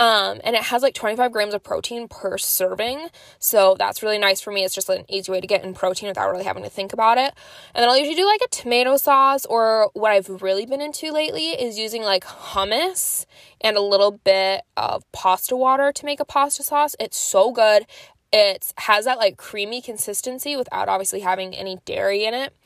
[0.00, 3.08] Um, and it has like 25 grams of protein per serving.
[3.38, 4.64] So that's really nice for me.
[4.64, 7.18] It's just an easy way to get in protein without really having to think about
[7.18, 7.34] it.
[7.74, 11.12] And then I'll usually do like a tomato sauce, or what I've really been into
[11.12, 13.26] lately is using like hummus
[13.60, 16.96] and a little bit of pasta water to make a pasta sauce.
[16.98, 17.84] It's so good.
[18.32, 22.56] It has that like creamy consistency without obviously having any dairy in it.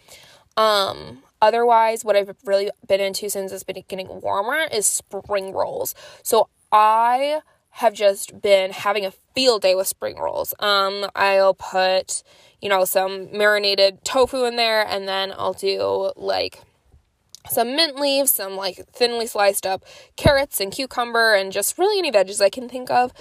[0.57, 5.97] Um, otherwise, what I've really been into since it's been getting warmer is spring rolls.
[6.23, 10.55] So I have just been having a field day with spring rolls.
[10.59, 12.25] Um, I'll put,
[12.61, 16.63] you know, some marinated tofu in there, and then I'll do like
[17.49, 19.85] some mint leaves, some like thinly sliced up
[20.17, 23.13] carrots and cucumber, and just really any veggies I can think of.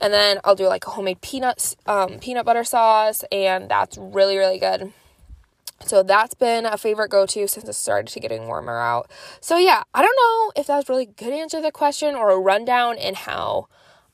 [0.00, 4.36] And then I'll do like a homemade peanuts, um, peanut butter sauce, and that's really,
[4.36, 4.92] really good.
[5.84, 9.10] So that's been a favorite go to since it started to getting warmer out.
[9.40, 12.38] So yeah, I don't know if that's really good answer to the question or a
[12.38, 13.68] rundown in how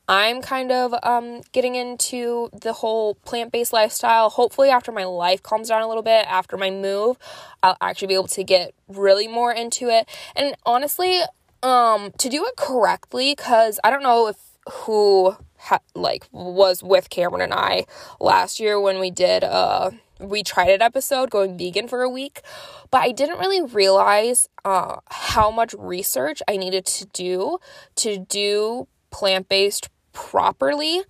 [0.09, 4.29] I'm kind of um, getting into the whole plant based lifestyle.
[4.29, 7.17] Hopefully, after my life calms down a little bit, after my move,
[7.63, 10.09] I'll actually be able to get really more into it.
[10.35, 11.21] And honestly,
[11.63, 14.37] um, to do it correctly, because I don't know if
[14.69, 17.87] who ha- like was with Cameron and I
[18.19, 22.43] last year when we did uh we tried it episode going vegan for a week
[22.91, 27.59] but i didn't really realize uh, how much research i needed to do
[27.95, 31.03] to do plant-based properly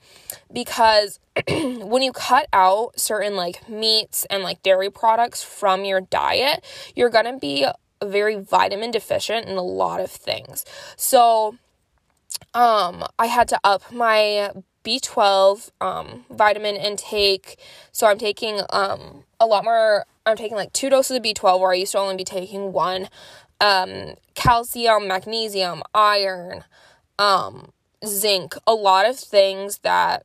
[0.52, 1.18] because
[1.48, 6.62] when you cut out certain like meats and like dairy products from your diet
[6.94, 7.66] you're to be
[8.04, 10.64] very vitamin deficient in a lot of things.
[10.96, 11.56] So
[12.54, 14.50] um i had to up my
[14.84, 17.58] B12 um, vitamin intake.
[17.92, 20.06] So I'm taking um, a lot more.
[20.26, 23.08] I'm taking like two doses of B12 where I used to only be taking one.
[23.60, 26.64] Um, calcium, magnesium, iron,
[27.18, 27.72] um,
[28.06, 30.24] zinc, a lot of things that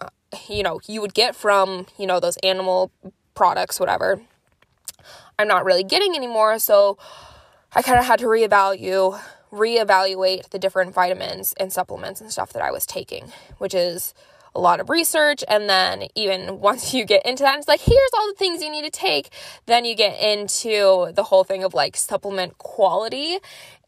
[0.00, 0.08] uh,
[0.48, 2.92] you know you would get from you know those animal
[3.34, 4.22] products, whatever.
[5.38, 6.98] I'm not really getting anymore, so
[7.74, 9.20] I kind of had to reevaluate
[9.52, 14.14] reevaluate the different vitamins and supplements and stuff that I was taking, which is
[14.54, 15.42] a lot of research.
[15.48, 18.70] And then, even once you get into that, it's like, here's all the things you
[18.70, 19.30] need to take.
[19.66, 23.38] Then you get into the whole thing of like supplement quality.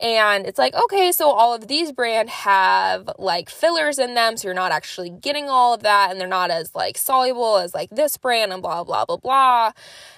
[0.00, 4.37] And it's like, okay, so all of these brand have like fillers in them.
[4.37, 6.11] So you're not actually getting all of that.
[6.11, 9.72] And they're not as like soluble as like this brand and blah, blah, blah, blah.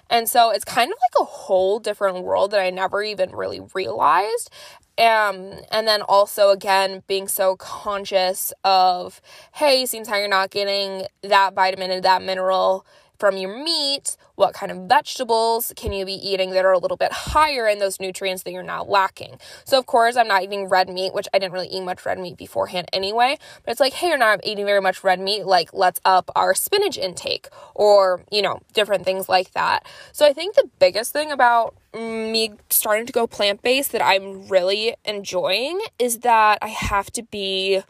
[0.09, 3.61] And so it's kind of like a whole different world that I never even really
[3.74, 4.50] realized.
[4.98, 9.20] Um, and then also again being so conscious of,
[9.54, 12.87] hey, seems how you're not getting that vitamin and that mineral
[13.18, 16.96] from your meat, what kind of vegetables can you be eating that are a little
[16.96, 19.38] bit higher in those nutrients that you're not lacking.
[19.64, 22.18] So, of course, I'm not eating red meat, which I didn't really eat much red
[22.18, 23.38] meat beforehand anyway.
[23.64, 26.55] But it's like, hey, you're not eating very much red meat, like let's up our
[26.55, 29.87] spinach intake or, you know, different things like that.
[30.12, 34.48] So, I think the biggest thing about me starting to go plant based that I'm
[34.48, 37.83] really enjoying is that I have to be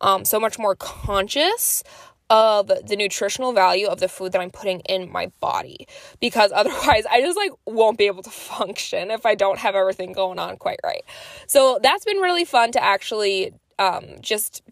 [0.00, 1.82] um, so much more conscious
[2.30, 5.88] of the nutritional value of the food that I'm putting in my body
[6.20, 10.12] because otherwise I just like won't be able to function if I don't have everything
[10.12, 11.02] going on quite right.
[11.46, 14.62] So that's been really fun to actually um, just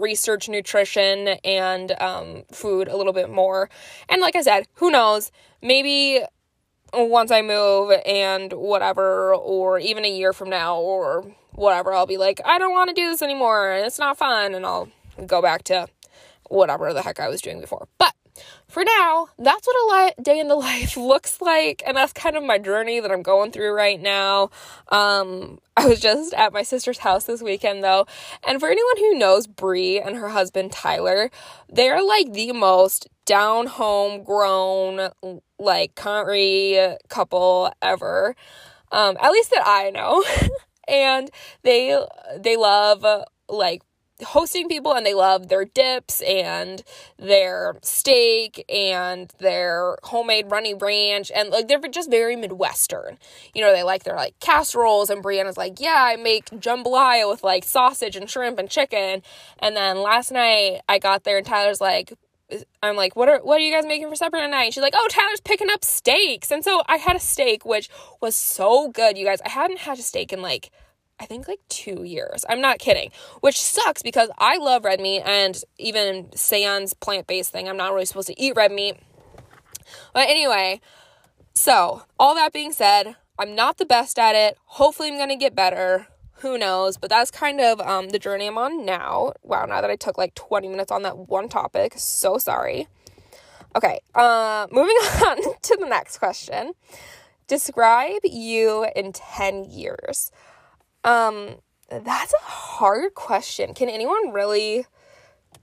[0.00, 3.68] research nutrition and um, food a little bit more.
[4.08, 5.30] And like I said, who knows?
[5.62, 6.22] Maybe
[6.92, 12.16] once I move and whatever, or even a year from now, or whatever, I'll be
[12.16, 14.88] like, I don't want to do this anymore, and it's not fun, and I'll
[15.26, 15.88] go back to
[16.48, 17.88] whatever the heck I was doing before.
[17.98, 18.14] But
[18.68, 22.44] for now, that's what a day in the life looks like, and that's kind of
[22.44, 24.50] my journey that I'm going through right now.
[24.88, 28.06] Um, I was just at my sister's house this weekend though,
[28.46, 31.30] and for anyone who knows Brie and her husband Tyler,
[31.68, 35.10] they're like the most down home grown
[35.58, 36.78] like country
[37.08, 38.34] couple ever.
[38.92, 40.24] Um, at least that I know.
[40.88, 41.30] and
[41.62, 41.98] they
[42.38, 43.04] they love
[43.48, 43.82] like
[44.24, 46.82] hosting people and they love their dips and
[47.18, 53.18] their steak and their homemade runny ranch and like they're just very midwestern
[53.54, 57.44] you know they like their like casseroles and brianna's like yeah i make jambalaya with
[57.44, 59.22] like sausage and shrimp and chicken
[59.58, 62.14] and then last night i got there and tyler's like
[62.80, 64.72] I'm like, what are what are you guys making for supper tonight?
[64.72, 66.52] She's like, oh, Tyler's picking up steaks.
[66.52, 69.40] And so I had a steak, which was so good, you guys.
[69.44, 70.70] I hadn't had a steak in like
[71.18, 72.44] I think like two years.
[72.48, 73.10] I'm not kidding.
[73.40, 77.68] Which sucks because I love red meat and even Sans plant based thing.
[77.68, 78.96] I'm not really supposed to eat red meat.
[80.12, 80.80] But anyway,
[81.54, 84.58] so all that being said, I'm not the best at it.
[84.64, 86.08] Hopefully, I'm gonna get better.
[86.40, 86.98] Who knows?
[86.98, 89.32] But that's kind of um, the journey I'm on now.
[89.42, 92.88] Wow, now that I took like 20 minutes on that one topic, so sorry.
[93.74, 96.72] Okay, uh, moving on to the next question.
[97.46, 100.30] Describe you in 10 years.
[101.06, 103.72] Um, that's a hard question.
[103.74, 104.86] Can anyone really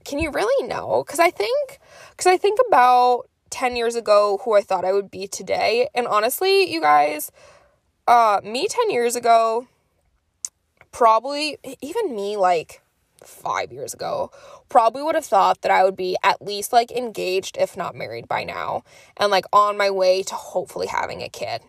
[0.04, 1.04] can you really know?
[1.06, 1.78] Cuz I think
[2.16, 5.88] cuz I think about 10 years ago who I thought I would be today.
[5.94, 7.30] And honestly, you guys,
[8.08, 9.66] uh me 10 years ago
[10.92, 12.80] probably even me like
[13.22, 14.30] 5 years ago
[14.68, 18.28] probably would have thought that I would be at least like engaged if not married
[18.28, 18.82] by now
[19.18, 21.62] and like on my way to hopefully having a kid.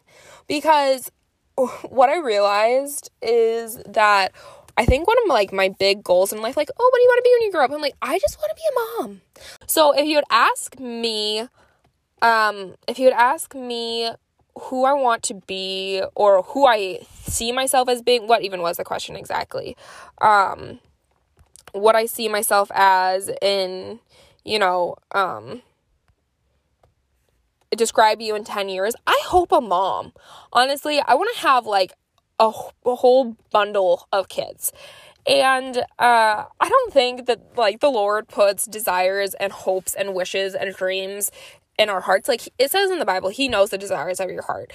[0.47, 1.11] Because
[1.89, 4.33] what I realized is that
[4.77, 7.07] I think one of like my big goals in life, like, oh, what do you
[7.07, 7.71] want to be when you grow up?
[7.71, 9.21] I'm like, I just want to be a mom.
[9.67, 11.47] So if you would ask me,
[12.21, 14.11] um, if you would ask me
[14.59, 18.77] who I want to be or who I see myself as being, what even was
[18.77, 19.77] the question exactly?
[20.21, 20.79] Um,
[21.71, 23.99] what I see myself as in,
[24.43, 25.61] you know, um,
[27.75, 30.13] describe you in 10 years, I hope a mom.
[30.53, 31.93] Honestly, I want to have like
[32.39, 32.51] a,
[32.85, 34.71] a, whole bundle of kids.
[35.27, 40.53] And uh, I don't think that like the Lord puts desires and hopes and wishes
[40.53, 41.31] and dreams
[41.79, 42.27] in our hearts.
[42.27, 44.71] Like it says in the Bible, He knows the desires of your heart.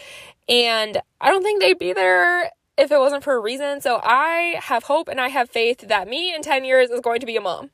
[0.49, 3.81] And I don't think they'd be there if it wasn't for a reason.
[3.81, 7.21] So I have hope and I have faith that me in 10 years is going
[7.21, 7.71] to be a mom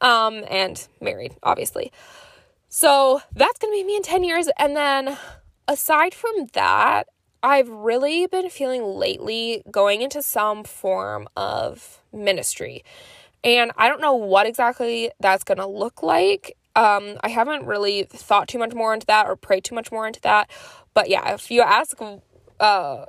[0.00, 1.90] um, and married, obviously.
[2.74, 4.48] So that's going to be me in 10 years.
[4.58, 5.18] And then
[5.68, 7.06] aside from that,
[7.42, 12.82] I've really been feeling lately going into some form of ministry.
[13.44, 16.56] And I don't know what exactly that's going to look like.
[16.74, 20.06] Um, I haven't really thought too much more into that or prayed too much more
[20.06, 20.50] into that.
[20.94, 22.00] But yeah, if you ask,
[22.58, 23.04] uh,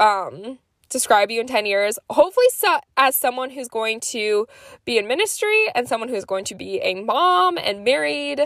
[0.00, 0.58] um,
[0.90, 1.98] describe you in 10 years.
[2.10, 4.46] Hopefully, so, as someone who's going to
[4.84, 8.40] be in ministry and someone who's going to be a mom and married.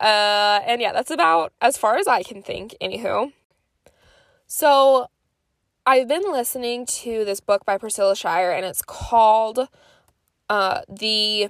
[0.00, 3.32] Uh, and yeah, that's about as far as I can think, anywho.
[4.46, 5.08] So,
[5.84, 9.68] I've been listening to this book by Priscilla Shirer, and it's called
[10.48, 11.48] uh, The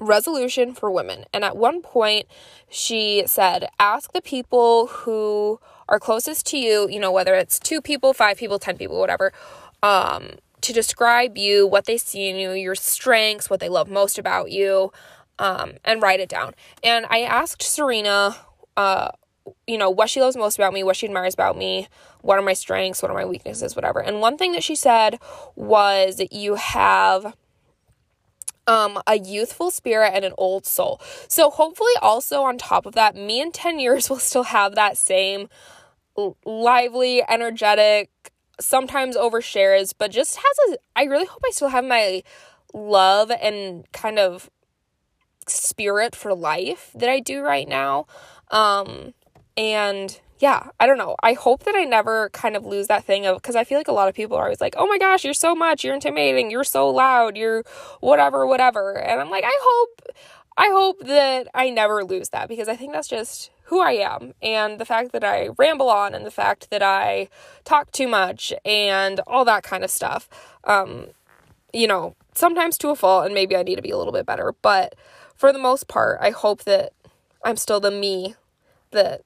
[0.00, 1.24] Resolution for Women.
[1.32, 2.26] And at one point,
[2.68, 7.80] she said, Ask the people who are closest to you, you know, whether it's two
[7.80, 9.32] people, five people, 10 people, whatever,
[9.82, 14.18] um, to describe you, what they see in you, your strengths, what they love most
[14.18, 14.92] about you,
[15.38, 16.54] um, and write it down.
[16.82, 18.36] And I asked Serena,
[18.76, 19.10] uh,
[19.66, 21.88] you know, what she loves most about me, what she admires about me,
[22.22, 24.00] what are my strengths, what are my weaknesses, whatever.
[24.00, 25.18] And one thing that she said
[25.54, 27.34] was you have
[28.66, 31.00] um, a youthful spirit and an old soul.
[31.28, 34.96] So hopefully also on top of that, me in 10 years will still have that
[34.96, 35.48] same
[36.44, 38.10] lively, energetic,
[38.60, 42.22] sometimes overshares, but just has a I really hope I still have my
[42.72, 44.48] love and kind of
[45.46, 48.06] spirit for life that I do right now.
[48.50, 49.14] Um
[49.56, 51.16] and yeah, I don't know.
[51.22, 53.88] I hope that I never kind of lose that thing of because I feel like
[53.88, 56.50] a lot of people are always like, "Oh my gosh, you're so much, you're intimidating,
[56.50, 57.64] you're so loud, you're
[58.00, 60.00] whatever, whatever." And I'm like, I hope
[60.56, 64.34] I hope that I never lose that because I think that's just who I am.
[64.42, 67.28] And the fact that I ramble on and the fact that I
[67.64, 70.28] talk too much and all that kind of stuff.
[70.64, 71.08] Um,
[71.72, 74.26] you know, sometimes to a fault, and maybe I need to be a little bit
[74.26, 74.54] better.
[74.62, 74.94] But
[75.34, 76.92] for the most part, I hope that
[77.44, 78.36] I'm still the me
[78.92, 79.22] that,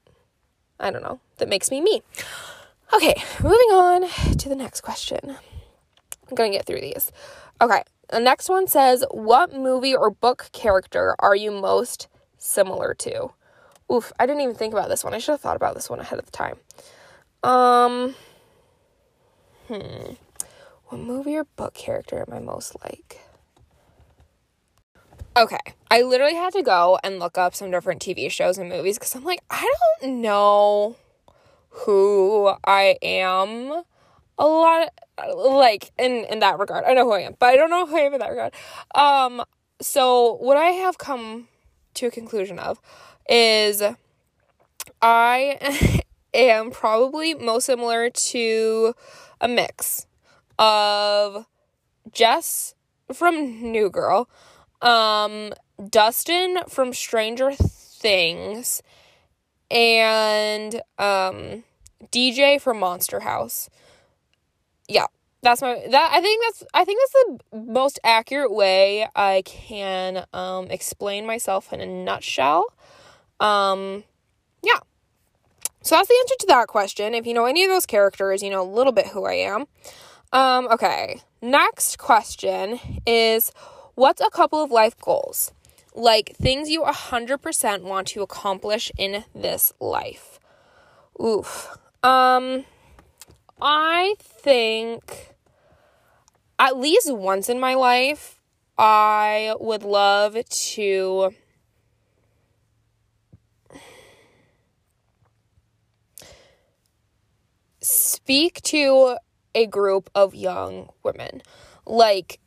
[0.81, 2.03] I don't know, that makes me me.
[2.93, 5.37] Okay, moving on to the next question.
[6.29, 7.13] I'm gonna get through these.
[7.61, 12.09] Okay, the next one says, What movie or book character are you most
[12.39, 13.33] similar to?
[13.93, 15.15] Oof, I didn't even think about this one.
[15.15, 16.57] I should have thought about this one ahead of time.
[17.43, 18.15] Um,
[19.67, 20.13] hmm.
[20.87, 23.21] What movie or book character am I most like?
[25.39, 28.99] Okay, I literally had to go and look up some different TV shows and movies
[28.99, 30.97] because I'm like, I don't know
[31.69, 33.85] who I am
[34.37, 36.83] a lot of, like in in that regard.
[36.85, 38.53] I know who I am, but I don't know who I am in that regard.
[38.97, 39.45] Um
[39.81, 41.47] so what I have come
[41.95, 42.81] to a conclusion of
[43.29, 43.81] is
[45.01, 46.03] I
[46.35, 48.93] am probably most similar to
[49.41, 50.05] a mix
[50.59, 51.47] of
[52.11, 52.75] Jess
[53.13, 54.29] from New Girl,
[54.83, 55.53] um,
[55.89, 58.83] Dustin from Stranger Things,
[59.71, 61.65] and um,
[62.11, 63.69] DJ from Monster House.
[64.89, 65.07] Yeah,
[65.43, 67.13] that's my that I think that's I think that's
[67.53, 72.67] the most accurate way I can um, explain myself in a nutshell.
[73.41, 74.05] Um,
[74.63, 74.79] yeah.
[75.83, 77.15] So that's the answer to that question.
[77.15, 79.67] If you know any of those characters, you know a little bit who I am.
[80.33, 81.21] Um, okay.
[81.41, 83.53] Next question is
[83.99, 85.51] what's a couple of life goals?
[85.93, 90.39] Like things you 100% want to accomplish in this life.
[91.21, 91.77] Oof.
[92.05, 92.65] Um
[93.61, 95.35] I think
[96.61, 98.41] at least once in my life
[98.79, 101.35] I would love to
[107.81, 109.17] speak to
[109.57, 111.43] a group of young women,
[111.85, 112.39] like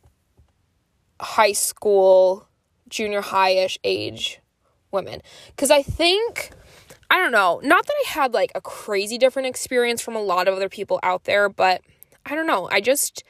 [1.21, 2.47] high school,
[2.89, 4.39] junior high ish age
[4.91, 5.21] women.
[5.47, 6.51] Because I think,
[7.09, 10.47] I don't know, not that I had like a crazy different experience from a lot
[10.47, 11.81] of other people out there, but
[12.25, 12.67] I don't know.
[12.71, 13.23] I just,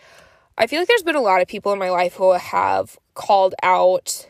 [0.57, 3.55] I feel like there's been a lot of people in my life who have called
[3.61, 4.27] out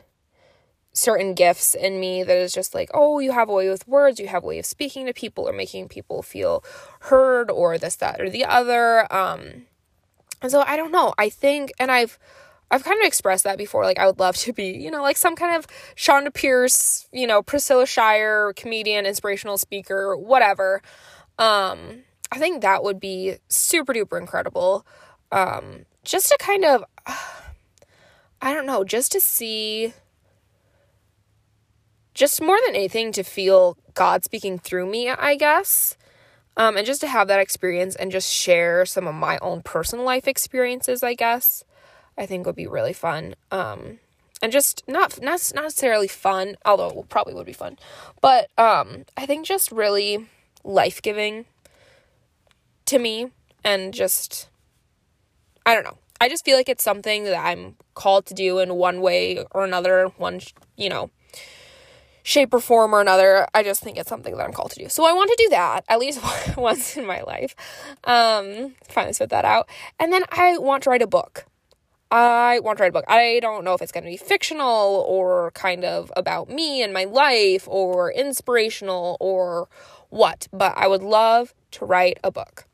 [0.93, 4.19] certain gifts in me that is just like, oh, you have a way with words,
[4.19, 6.63] you have a way of speaking to people or making people feel
[7.01, 9.11] heard or this, that, or the other.
[9.13, 9.67] Um,
[10.41, 11.13] and so I don't know.
[11.17, 12.19] I think, and I've,
[12.71, 13.83] I've kind of expressed that before.
[13.83, 15.67] Like, I would love to be, you know, like some kind of
[15.97, 20.81] Chonda Pierce, you know, Priscilla Shirer, comedian, inspirational speaker, whatever.
[21.37, 24.85] Um, I think that would be super duper incredible.
[25.33, 26.85] Um, just to kind of,
[28.41, 29.93] I don't know, just to see
[32.13, 35.97] just more than anything to feel God speaking through me, I guess.
[36.57, 40.05] Um, and just to have that experience and just share some of my own personal
[40.05, 41.63] life experiences, I guess,
[42.17, 43.35] I think would be really fun.
[43.51, 43.99] Um,
[44.41, 47.77] and just not not necessarily fun, although it probably would be fun,
[48.21, 50.27] but um, I think just really
[50.63, 51.45] life giving
[52.87, 53.31] to me,
[53.63, 54.49] and just
[55.65, 55.97] I don't know.
[56.19, 59.63] I just feel like it's something that I'm called to do in one way or
[59.63, 60.07] another.
[60.17, 60.39] One,
[60.75, 61.11] you know,
[62.23, 63.47] shape or form or another.
[63.53, 64.89] I just think it's something that I'm called to do.
[64.89, 66.19] So I want to do that at least
[66.57, 67.55] once in my life.
[68.03, 69.69] Um, finally spit that out.
[69.99, 71.45] And then I want to write a book.
[72.11, 73.05] I want to write a book.
[73.07, 76.93] I don't know if it's going to be fictional or kind of about me and
[76.93, 79.69] my life or inspirational or
[80.09, 82.65] what, but I would love to write a book.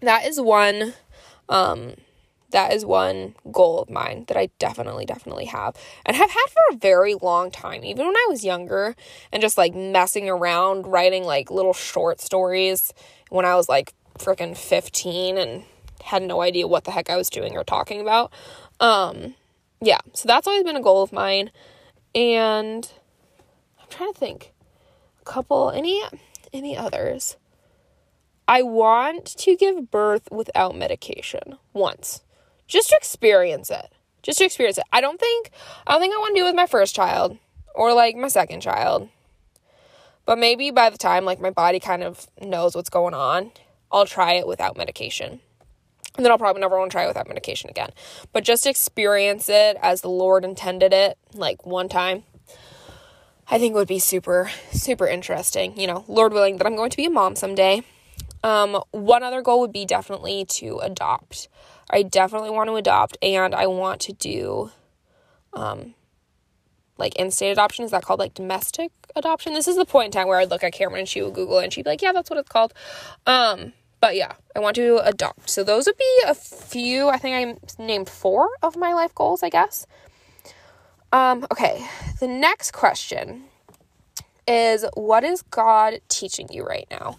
[0.00, 0.94] That is one
[1.48, 1.94] um
[2.50, 6.62] that is one goal of mine that I definitely, definitely have and have had for
[6.70, 7.84] a very long time.
[7.84, 8.96] Even when I was younger
[9.32, 12.92] and just like messing around writing like little short stories
[13.28, 15.64] when I was like freaking 15 and
[16.02, 18.32] had no idea what the heck I was doing or talking about.
[18.80, 19.34] Um,
[19.80, 21.50] yeah, so that's always been a goal of mine.
[22.14, 22.90] And
[23.80, 24.52] I'm trying to think
[25.20, 26.02] a couple, any,
[26.52, 27.36] any others.
[28.48, 32.22] I want to give birth without medication once
[32.66, 33.92] just to experience it.
[34.22, 34.84] Just to experience it.
[34.92, 35.50] I don't think
[35.86, 37.38] I don't think I want to do it with my first child
[37.74, 39.08] or like my second child.
[40.26, 43.52] But maybe by the time like my body kind of knows what's going on,
[43.90, 45.40] I'll try it without medication.
[46.20, 47.92] And then I'll probably never want to try it without medication again.
[48.34, 52.24] But just experience it as the Lord intended it, like one time,
[53.50, 55.80] I think would be super, super interesting.
[55.80, 57.84] You know, Lord willing that I'm going to be a mom someday.
[58.44, 61.48] Um, one other goal would be definitely to adopt.
[61.88, 64.72] I definitely want to adopt and I want to do
[65.54, 65.94] um
[66.98, 67.86] like in-state adoption.
[67.86, 69.54] Is that called like domestic adoption?
[69.54, 71.60] This is the point in time where I'd look at Cameron and she would Google
[71.60, 72.74] and she'd be like, yeah, that's what it's called.
[73.24, 75.50] Um, but yeah, I want to adopt.
[75.50, 77.08] So those would be a few.
[77.08, 79.86] I think I named four of my life goals, I guess.
[81.12, 81.86] Um, okay,
[82.20, 83.44] the next question
[84.46, 87.18] is what is God teaching you right now?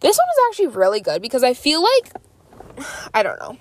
[0.00, 2.12] This one is actually really good because I feel like
[3.14, 3.56] I don't know.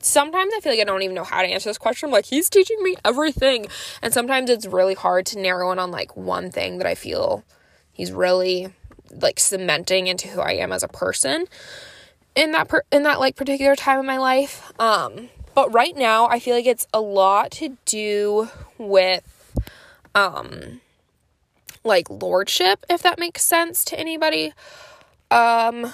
[0.00, 2.08] Sometimes I feel like I don't even know how to answer this question.
[2.08, 3.66] I'm like, he's teaching me everything.
[4.02, 7.42] And sometimes it's really hard to narrow in on like one thing that I feel
[7.92, 8.68] he's really
[9.10, 11.46] like cementing into who I am as a person
[12.36, 14.72] in that per- in that like particular time of my life.
[14.78, 19.54] Um but right now I feel like it's a lot to do with
[20.14, 20.80] um
[21.82, 24.52] like lordship if that makes sense to anybody.
[25.30, 25.92] Um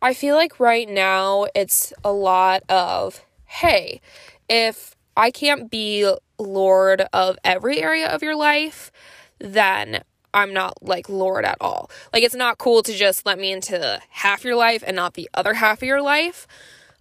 [0.00, 4.00] I feel like right now it's a lot of hey,
[4.48, 8.90] if I can't be lord of every area of your life,
[9.38, 10.02] then
[10.34, 11.90] I'm not like Lord at all.
[12.12, 15.28] Like it's not cool to just let me into half your life and not the
[15.34, 16.46] other half of your life.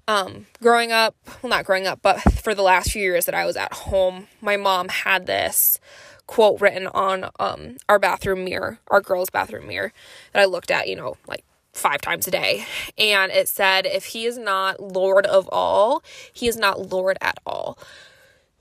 [0.08, 3.46] Um, growing up, well, not growing up, but for the last few years that I
[3.46, 5.80] was at home, my mom had this
[6.28, 9.94] quote written on um, our bathroom mirror, our girls' bathroom mirror,
[10.34, 12.66] that I looked at, you know, like five times a day.
[12.98, 16.04] And it said, if he is not Lord of all,
[16.34, 17.78] he is not Lord at all.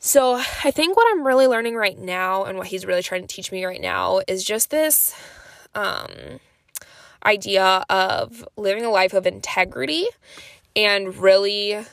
[0.03, 3.27] So I think what I'm really learning right now and what he's really trying to
[3.27, 5.15] teach me right now is just this
[5.75, 6.41] um,
[7.25, 10.07] idea of living a life of integrity
[10.75, 11.85] and really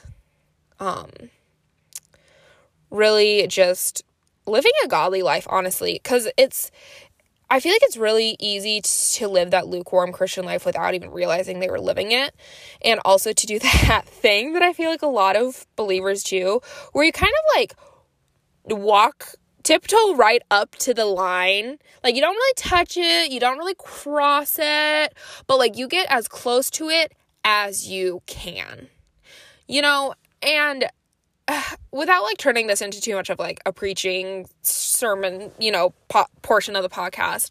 [0.80, 1.10] um
[2.90, 4.04] really just
[4.46, 6.72] living a godly life honestly cuz it's
[7.50, 11.60] I feel like it's really easy to live that lukewarm Christian life without even realizing
[11.60, 12.36] they were living it.
[12.82, 16.60] And also to do that thing that I feel like a lot of believers do,
[16.92, 17.74] where you kind of like
[18.76, 21.78] walk tiptoe right up to the line.
[22.04, 25.14] Like you don't really touch it, you don't really cross it,
[25.46, 27.14] but like you get as close to it
[27.44, 28.88] as you can.
[29.68, 30.86] You know, and
[31.92, 36.28] without like turning this into too much of like a preaching sermon, you know, po-
[36.42, 37.50] portion of the podcast,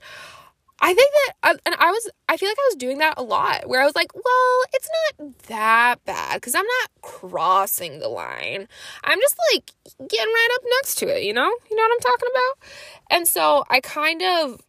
[0.81, 3.23] I think that, uh, and I was, I feel like I was doing that a
[3.23, 8.09] lot where I was like, well, it's not that bad because I'm not crossing the
[8.09, 8.69] line.
[9.03, 9.73] I'm just like
[10.09, 11.51] getting right up next to it, you know?
[11.71, 12.69] You know what I'm talking about?
[13.11, 14.61] And so I kind of,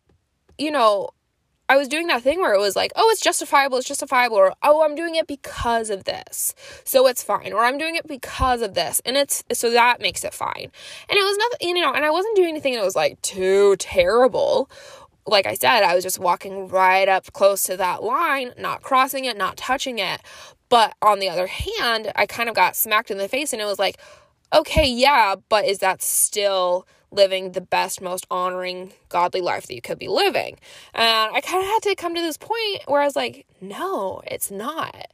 [0.58, 1.10] you know,
[1.70, 4.53] I was doing that thing where it was like, oh, it's justifiable, it's justifiable, or
[4.64, 6.55] oh, I'm doing it because of this,
[6.86, 10.24] so it's fine, or I'm doing it because of this, and it's so that makes
[10.24, 10.72] it fine.
[11.10, 13.76] And it was nothing, you know, and I wasn't doing anything that was like too
[13.80, 14.70] terrible.
[15.28, 19.25] Like I said, I was just walking right up close to that line, not crossing
[19.25, 20.21] it, not touching it.
[20.69, 23.65] But on the other hand, I kind of got smacked in the face, and it
[23.65, 23.97] was like,
[24.53, 29.82] okay, yeah, but is that still living the best, most honoring, godly life that you
[29.82, 30.57] could be living.
[30.93, 34.21] And I kind of had to come to this point where I was like, no,
[34.28, 35.07] it's not.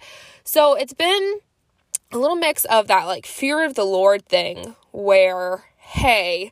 [0.44, 1.40] So it's been
[2.12, 6.52] a little mix of that like fear of the Lord thing where, hey,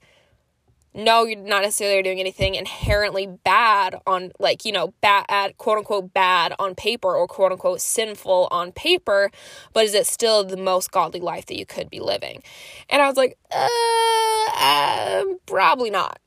[0.94, 6.14] no, you're not necessarily doing anything inherently bad on, like, you know, bad, quote unquote,
[6.14, 9.32] bad on paper or quote unquote sinful on paper,
[9.74, 12.44] but is it still the most godly life that you could be living?
[12.89, 16.20] And I was like, uh, um, probably not.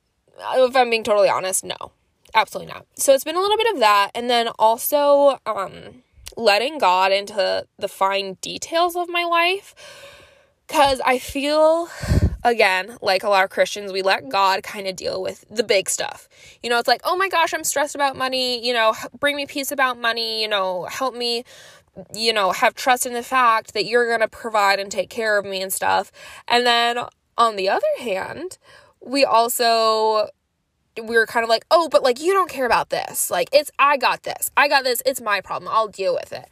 [0.55, 1.93] If I'm being totally honest, no,
[2.35, 2.87] absolutely not.
[2.97, 4.11] So it's been a little bit of that.
[4.15, 6.03] And then also, um,
[6.37, 9.75] letting God into the fine details of my life.
[10.69, 11.89] Cause I feel
[12.45, 15.89] again, like a lot of Christians, we let God kind of deal with the big
[15.89, 16.29] stuff.
[16.63, 18.65] You know, it's like, oh my gosh, I'm stressed about money.
[18.65, 20.43] You know, bring me peace about money.
[20.43, 21.45] You know, help me,
[22.15, 25.39] you know, have trust in the fact that you're going to provide and take care
[25.39, 26.13] of me and stuff.
[26.47, 26.99] And then
[27.39, 28.59] on the other hand,
[29.01, 30.29] we also
[31.03, 33.31] we were kind of like, oh, but like you don't care about this.
[33.31, 34.51] Like it's I got this.
[34.57, 35.03] I got this.
[35.07, 35.71] It's my problem.
[35.73, 36.49] I'll deal with it.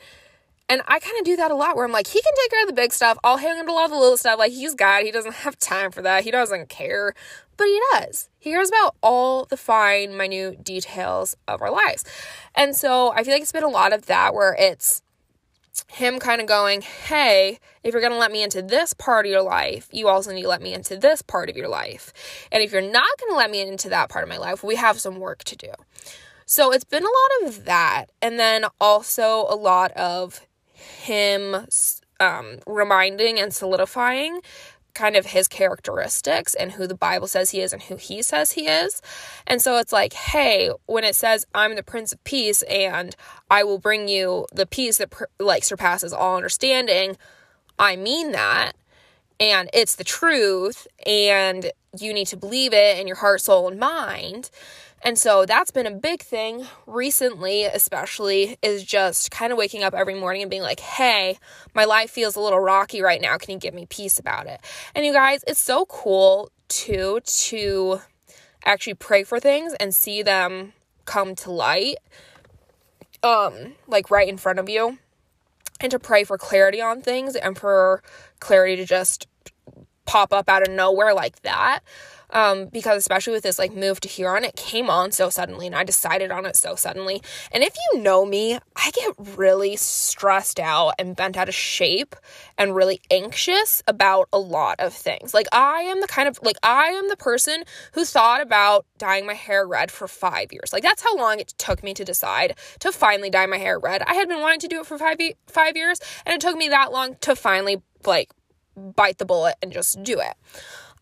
[0.72, 2.62] And I kind of do that a lot where I'm like, he can take care
[2.62, 3.18] of the big stuff.
[3.22, 4.38] I'll handle all the little stuff.
[4.38, 5.02] Like, he's God.
[5.02, 6.24] He doesn't have time for that.
[6.24, 7.12] He doesn't care.
[7.58, 8.30] But he does.
[8.38, 12.06] He cares about all the fine, minute details of our lives.
[12.54, 15.02] And so I feel like it's been a lot of that where it's
[15.88, 19.30] him kind of going, hey, if you're going to let me into this part of
[19.30, 22.14] your life, you also need to let me into this part of your life.
[22.50, 24.76] And if you're not going to let me into that part of my life, we
[24.76, 25.72] have some work to do.
[26.46, 28.06] So it's been a lot of that.
[28.22, 30.40] And then also a lot of
[30.82, 31.66] him
[32.20, 34.40] um, reminding and solidifying
[34.94, 38.52] kind of his characteristics and who the Bible says he is and who he says
[38.52, 39.02] he is.
[39.46, 43.16] And so it's like, hey, when it says I'm the prince of peace and
[43.50, 47.16] I will bring you the peace that like surpasses all understanding,
[47.78, 48.72] I mean that.
[49.40, 53.78] and it's the truth and you need to believe it in your heart, soul, and
[53.80, 54.50] mind.
[55.04, 59.94] And so that's been a big thing recently, especially, is just kind of waking up
[59.94, 61.38] every morning and being like, hey,
[61.74, 63.36] my life feels a little rocky right now.
[63.36, 64.60] Can you give me peace about it?
[64.94, 68.00] And you guys, it's so cool too to
[68.64, 70.72] actually pray for things and see them
[71.04, 71.96] come to light,
[73.24, 74.98] um, like right in front of you,
[75.80, 78.04] and to pray for clarity on things and for
[78.38, 79.26] clarity to just
[80.04, 81.80] pop up out of nowhere like that
[82.32, 85.76] um, because especially with this like move to Huron, it came on so suddenly and
[85.76, 87.22] I decided on it so suddenly.
[87.52, 92.16] And if you know me, I get really stressed out and bent out of shape
[92.58, 95.34] and really anxious about a lot of things.
[95.34, 99.26] Like I am the kind of like I am the person who thought about dyeing
[99.26, 100.72] my hair red for 5 years.
[100.72, 104.02] Like that's how long it took me to decide to finally dye my hair red.
[104.02, 106.68] I had been wanting to do it for 5 5 years and it took me
[106.70, 108.32] that long to finally like
[108.76, 110.34] bite the bullet and just do it.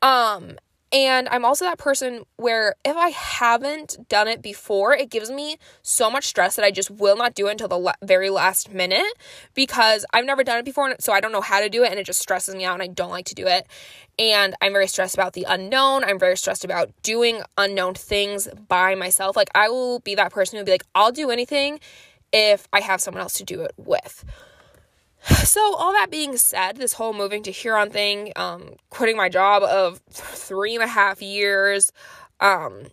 [0.02, 0.56] Um
[0.92, 5.56] and I'm also that person where if I haven't done it before, it gives me
[5.82, 9.12] so much stress that I just will not do it until the very last minute
[9.54, 10.92] because I've never done it before.
[10.98, 12.82] So I don't know how to do it and it just stresses me out and
[12.82, 13.68] I don't like to do it.
[14.18, 16.02] And I'm very stressed about the unknown.
[16.02, 19.36] I'm very stressed about doing unknown things by myself.
[19.36, 21.78] Like I will be that person who'll be like, I'll do anything
[22.32, 24.24] if I have someone else to do it with.
[25.44, 29.62] So, all that being said, this whole moving to Huron thing, um, quitting my job
[29.62, 31.92] of three and a half years,
[32.40, 32.86] um,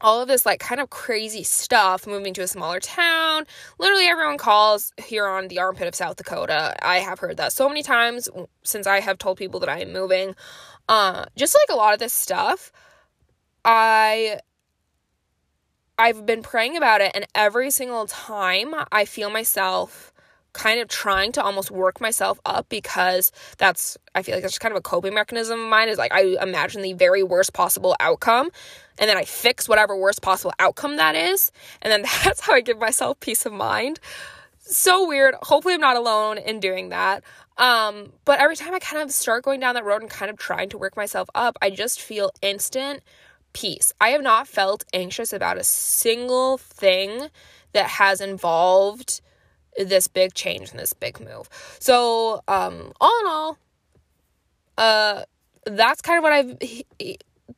[0.00, 3.46] all of this like kind of crazy stuff, moving to a smaller town.
[3.78, 6.74] Literally, everyone calls Huron the armpit of South Dakota.
[6.84, 8.28] I have heard that so many times
[8.64, 10.34] since I have told people that I am moving.
[10.88, 12.72] Uh, just like a lot of this stuff,
[13.64, 14.40] I
[15.98, 20.11] I've been praying about it, and every single time I feel myself
[20.52, 24.72] kind of trying to almost work myself up because that's I feel like that's kind
[24.72, 28.50] of a coping mechanism of mine is like I imagine the very worst possible outcome
[28.98, 32.60] and then I fix whatever worst possible outcome that is and then that's how I
[32.60, 34.00] give myself peace of mind.
[34.60, 35.34] So weird.
[35.42, 37.24] Hopefully I'm not alone in doing that.
[37.56, 40.38] Um but every time I kind of start going down that road and kind of
[40.38, 43.02] trying to work myself up, I just feel instant
[43.54, 43.92] peace.
[44.00, 47.28] I have not felt anxious about a single thing
[47.72, 49.20] that has involved
[49.78, 51.48] this big change and this big move.
[51.78, 53.58] So, um, all in all,
[54.78, 55.22] uh,
[55.64, 56.86] that's kind of what I've he,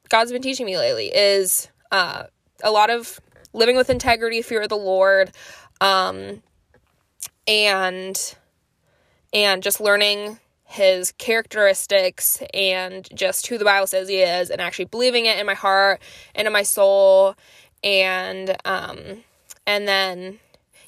[0.08, 2.24] God's been teaching me lately is uh,
[2.62, 3.20] a lot of
[3.52, 5.32] living with integrity, fear of the Lord,
[5.80, 6.42] um,
[7.46, 8.36] and
[9.32, 14.86] and just learning his characteristics and just who the Bible says he is, and actually
[14.86, 16.00] believing it in my heart
[16.34, 17.34] and in my soul,
[17.82, 19.24] and um,
[19.66, 20.38] and then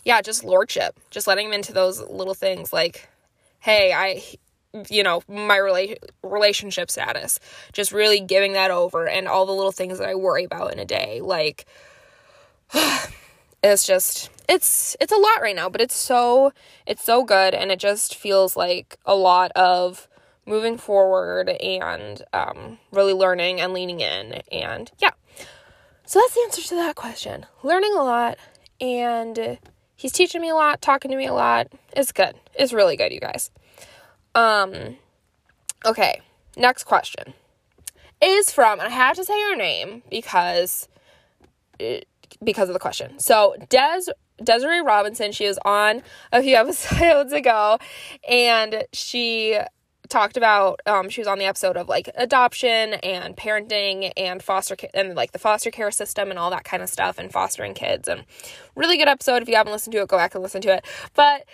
[0.07, 3.09] yeah, just lordship, just letting him into those little things like,
[3.59, 4.23] hey, I,
[4.89, 7.41] you know, my rela- relationship status,
[7.73, 10.79] just really giving that over and all the little things that I worry about in
[10.79, 11.21] a day.
[11.21, 11.67] Like,
[13.65, 16.53] it's just, it's, it's a lot right now, but it's so,
[16.87, 17.53] it's so good.
[17.53, 20.07] And it just feels like a lot of,
[20.49, 24.35] moving forward and um, really learning and leaning in.
[24.53, 25.11] And yeah.
[26.05, 27.47] So that's the answer to that question.
[27.65, 28.39] Learning a lot
[28.81, 29.59] and
[29.97, 31.69] He's teaching me a lot, talking to me a lot.
[31.97, 32.35] It's good.
[32.55, 33.51] It's really good, you guys.
[34.35, 34.97] Um
[35.85, 36.21] okay,
[36.57, 37.35] next question
[38.23, 40.89] is from and I have to say her name because
[42.43, 43.19] because of the question.
[43.19, 44.03] So, Des
[44.43, 47.79] Desiree Robinson, she was on a few episodes ago
[48.29, 49.59] and she
[50.07, 54.77] talked about um, she was on the episode of like adoption and parenting and foster
[54.77, 57.75] care and like the foster care system and all that kind of stuff and fostering
[57.75, 58.25] kids and
[58.75, 60.85] really good episode if you haven't listened to it go back and listen to it
[61.15, 61.45] but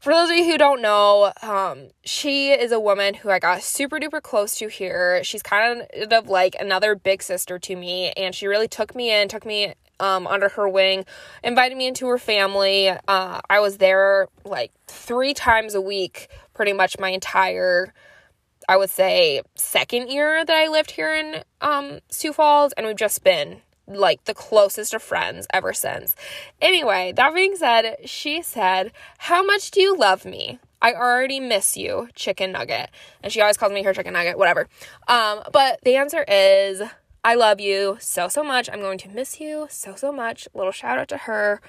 [0.00, 3.62] for those of you who don't know, um, she is a woman who I got
[3.62, 5.24] super duper close to here.
[5.24, 9.26] She's kind of like another big sister to me, and she really took me in,
[9.26, 11.04] took me um, under her wing,
[11.42, 12.90] invited me into her family.
[12.90, 16.28] Uh, I was there like three times a week,
[16.58, 17.94] pretty much my entire,
[18.68, 22.96] I would say, second year that I lived here in um, Sioux Falls, and we've
[22.96, 26.16] just been like the closest of friends ever since.
[26.60, 30.58] Anyway, that being said, she said, How much do you love me?
[30.82, 32.90] I already miss you, chicken nugget.
[33.22, 34.66] And she always calls me her chicken nugget, whatever.
[35.06, 36.82] Um, but the answer is
[37.22, 38.68] I love you so so much.
[38.68, 40.48] I'm going to miss you so so much.
[40.54, 41.60] Little shout out to her.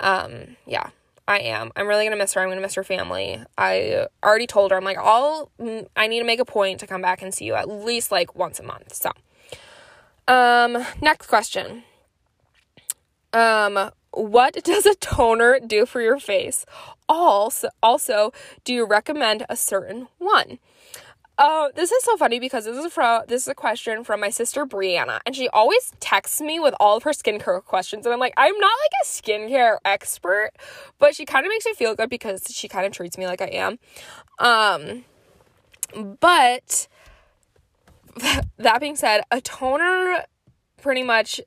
[0.00, 0.90] Um, yeah.
[1.26, 1.72] I am.
[1.74, 2.40] I'm really gonna miss her.
[2.42, 3.42] I'm gonna miss her family.
[3.56, 5.50] I already told her I'm like, I'll.
[5.58, 8.12] Mm, I need to make a point to come back and see you at least
[8.12, 8.94] like once a month.
[8.94, 9.10] So,
[10.28, 11.84] um, next question.
[13.32, 16.64] Um, what does a toner do for your face?
[17.08, 18.32] Also, also,
[18.64, 20.58] do you recommend a certain one?
[21.36, 24.30] Oh, this is so funny because this is from this is a question from my
[24.30, 28.20] sister Brianna, and she always texts me with all of her skincare questions, and I'm
[28.20, 30.52] like, I'm not like a skincare expert,
[31.00, 33.42] but she kind of makes me feel good because she kind of treats me like
[33.42, 33.78] I am.
[34.38, 35.04] Um,
[36.20, 36.86] but
[38.58, 40.24] that being said, a toner
[40.80, 41.40] pretty much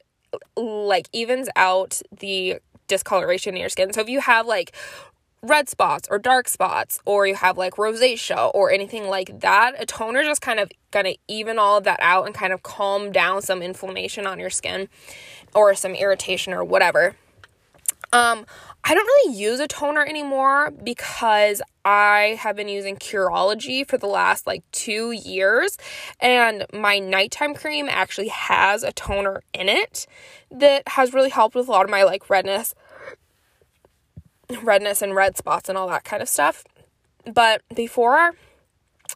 [0.57, 2.57] like evens out the
[2.88, 3.93] discoloration in your skin.
[3.93, 4.75] So if you have like
[5.41, 9.85] red spots or dark spots or you have like rosacea or anything like that, a
[9.85, 13.41] toner just kind of gonna even all of that out and kind of calm down
[13.41, 14.89] some inflammation on your skin
[15.53, 17.15] or some irritation or whatever.
[18.13, 18.45] Um,
[18.83, 24.07] I don't really use a toner anymore because I have been using Curology for the
[24.07, 25.77] last like two years,
[26.21, 30.07] and my nighttime cream actually has a toner in it
[30.49, 32.73] that has really helped with a lot of my like redness
[34.61, 36.63] redness and red spots and all that kind of stuff.
[37.25, 38.35] But before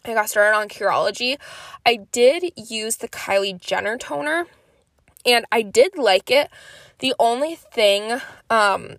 [0.04, 1.38] I got started on Curology,
[1.86, 4.48] I did use the Kylie Jenner toner
[5.26, 6.50] and I did like it.
[7.00, 8.20] The only thing
[8.50, 8.98] um,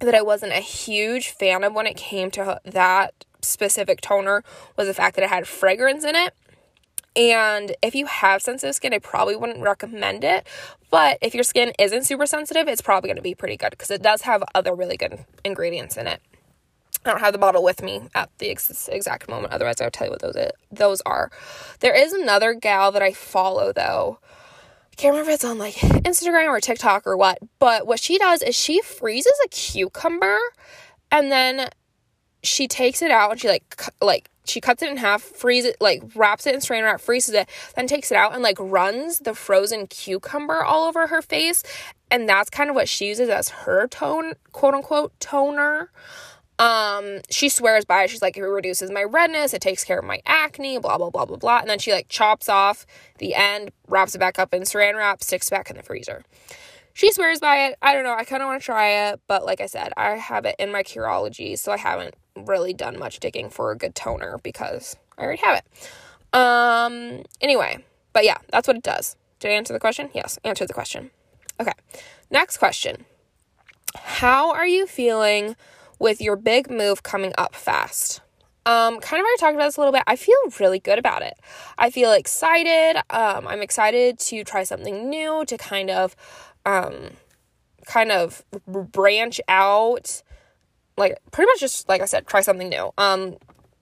[0.00, 4.42] that I wasn't a huge fan of when it came to that specific toner
[4.76, 6.34] was the fact that it had fragrance in it.
[7.16, 10.46] And if you have sensitive skin, I probably wouldn't recommend it.
[10.90, 13.90] But if your skin isn't super sensitive, it's probably going to be pretty good because
[13.90, 16.20] it does have other really good ingredients in it.
[17.04, 19.52] I don't have the bottle with me at the ex- exact moment.
[19.52, 21.30] Otherwise, I would tell you what those it, those are.
[21.80, 24.18] There is another gal that I follow though.
[24.92, 27.38] I can't remember if it's on like Instagram or TikTok or what.
[27.58, 30.38] But what she does is she freezes a cucumber,
[31.10, 31.70] and then
[32.42, 35.76] she takes it out and she like like she cuts it in half, freezes it,
[35.80, 39.20] like wraps it in saran wrap, freezes it, then takes it out and like runs
[39.20, 41.62] the frozen cucumber all over her face.
[42.10, 45.90] And that's kind of what she uses as her tone, quote unquote, toner.
[46.58, 48.10] Um, she swears by it.
[48.10, 51.24] She's like, it reduces my redness, it takes care of my acne, blah, blah, blah,
[51.24, 51.58] blah, blah.
[51.60, 52.84] And then she like chops off
[53.18, 56.22] the end, wraps it back up in saran wrap, sticks back in the freezer.
[56.92, 57.76] She swears by it.
[57.80, 58.12] I don't know.
[58.12, 60.72] I kind of want to try it, but like I said, I have it in
[60.72, 65.22] my Curology, so I haven't really done much digging for a good toner because I
[65.22, 66.36] already have it.
[66.36, 69.16] Um, anyway, but yeah, that's what it does.
[69.38, 70.10] Did I answer the question?
[70.14, 71.10] Yes, answer the question.
[71.60, 71.72] Okay,
[72.30, 73.04] next question.
[73.94, 75.56] How are you feeling
[75.98, 78.20] with your big move coming up fast?
[78.66, 80.02] Um, kind of already talked about this a little bit.
[80.06, 81.34] I feel really good about it.
[81.78, 82.98] I feel excited.
[83.10, 86.14] Um, I'm excited to try something new, to kind of,
[86.66, 87.12] um,
[87.86, 90.22] kind of branch out
[90.96, 92.92] like pretty much just like I said, try something new.
[92.98, 93.36] Um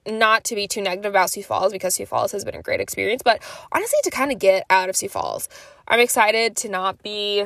[0.07, 2.79] not to be too negative about Sioux Falls because Sioux Falls has been a great
[2.79, 5.49] experience, but honestly to kind of get out of Sioux Falls.
[5.87, 7.45] I'm excited to not be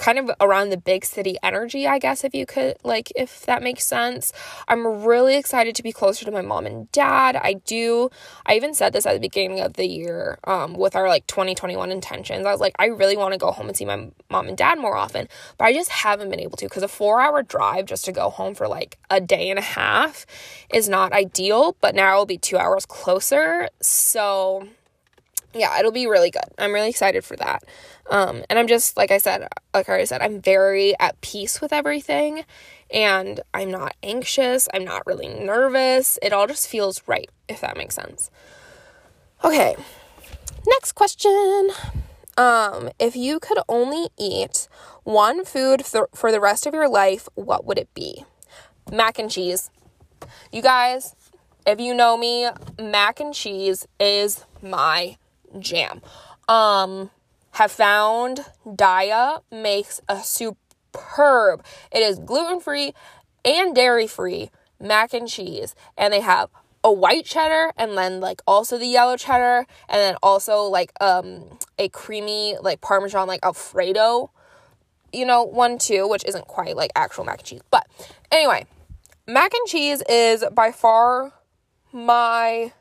[0.00, 3.62] kind of around the big city energy, I guess, if you could, like, if that
[3.62, 4.32] makes sense.
[4.66, 7.36] I'm really excited to be closer to my mom and dad.
[7.36, 8.08] I do,
[8.46, 11.92] I even said this at the beginning of the year um, with our like 2021
[11.92, 12.46] intentions.
[12.46, 14.78] I was like, I really want to go home and see my mom and dad
[14.78, 15.28] more often,
[15.58, 18.30] but I just haven't been able to because a four hour drive just to go
[18.30, 20.24] home for like a day and a half
[20.72, 23.68] is not ideal, but now it'll be two hours closer.
[23.82, 24.66] So,
[25.52, 26.44] yeah, it'll be really good.
[26.58, 27.64] I'm really excited for that.
[28.10, 31.60] Um, and I'm just, like I said, like I already said, I'm very at peace
[31.60, 32.44] with everything
[32.92, 34.68] and I'm not anxious.
[34.74, 36.18] I'm not really nervous.
[36.20, 38.30] It all just feels right, if that makes sense.
[39.44, 39.76] Okay,
[40.66, 41.70] next question.
[42.36, 44.68] Um, if you could only eat
[45.04, 48.24] one food th- for the rest of your life, what would it be?
[48.90, 49.70] Mac and cheese.
[50.52, 51.14] You guys,
[51.66, 52.48] if you know me,
[52.78, 55.16] mac and cheese is my
[55.58, 56.00] jam.
[56.48, 57.10] Um,
[57.52, 61.64] have found Daiya makes a superb.
[61.92, 62.94] It is gluten free
[63.44, 66.50] and dairy free mac and cheese, and they have
[66.82, 71.44] a white cheddar and then like also the yellow cheddar and then also like um
[71.78, 74.30] a creamy like parmesan like alfredo
[75.12, 77.86] you know one too which isn't quite like actual mac and cheese but
[78.32, 78.64] anyway
[79.26, 81.32] mac and cheese is by far
[81.92, 82.72] my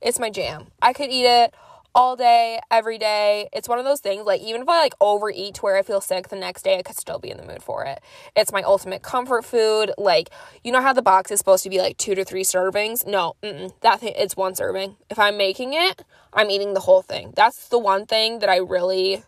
[0.00, 1.52] it's my jam i could eat it
[1.94, 3.48] all day, every day.
[3.52, 6.00] It's one of those things, like, even if I like overeat to where I feel
[6.00, 8.00] sick the next day, I could still be in the mood for it.
[8.34, 9.92] It's my ultimate comfort food.
[9.96, 10.30] Like,
[10.64, 13.06] you know how the box is supposed to be like two to three servings?
[13.06, 13.36] No,
[13.80, 14.96] that thing, it's one serving.
[15.10, 17.32] If I'm making it, I'm eating the whole thing.
[17.36, 19.22] That's the one thing that I really,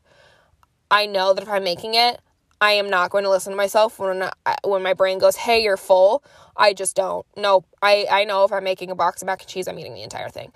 [0.91, 2.21] I know that if I'm making it,
[2.61, 5.63] I am not going to listen to myself when I, when my brain goes, "Hey,
[5.63, 6.25] you're full."
[6.57, 7.27] I just don't.
[7.37, 7.67] Nope.
[7.83, 10.03] I I know if I'm making a box of mac and cheese, I'm eating the
[10.03, 10.53] entire thing.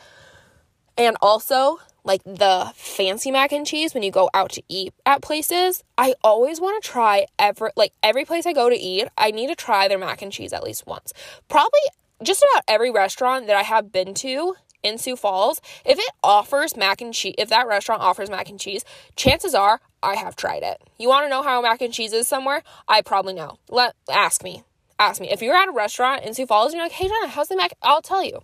[0.96, 5.22] And also, like the fancy mac and cheese when you go out to eat at
[5.22, 9.30] places, I always want to try every like every place I go to eat, I
[9.30, 11.12] need to try their mac and cheese at least once.
[11.48, 11.80] Probably
[12.22, 16.76] just about every restaurant that I have been to in Sioux Falls, if it offers
[16.76, 18.84] mac and cheese, if that restaurant offers mac and cheese,
[19.16, 20.80] chances are I have tried it.
[20.98, 22.62] You want to know how mac and cheese is somewhere?
[22.88, 23.58] I probably know.
[23.68, 24.62] Let ask me.
[24.98, 25.30] Ask me.
[25.30, 27.56] If you're at a restaurant in Sioux Falls and you're like, "Hey, Jenna, how's the
[27.56, 28.40] mac?" I'll tell you.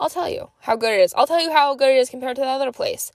[0.00, 1.14] I'll tell you how good it is.
[1.14, 3.12] I'll tell you how good it is compared to the other place.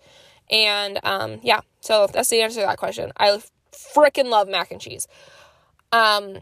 [0.52, 3.12] And um, yeah, so that's the answer to that question.
[3.18, 5.08] I freaking love mac and cheese.
[5.92, 6.40] Um,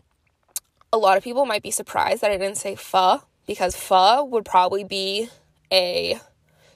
[0.92, 4.46] a lot of people might be surprised that I didn't say pho because pho would
[4.46, 5.30] probably be
[5.72, 6.20] a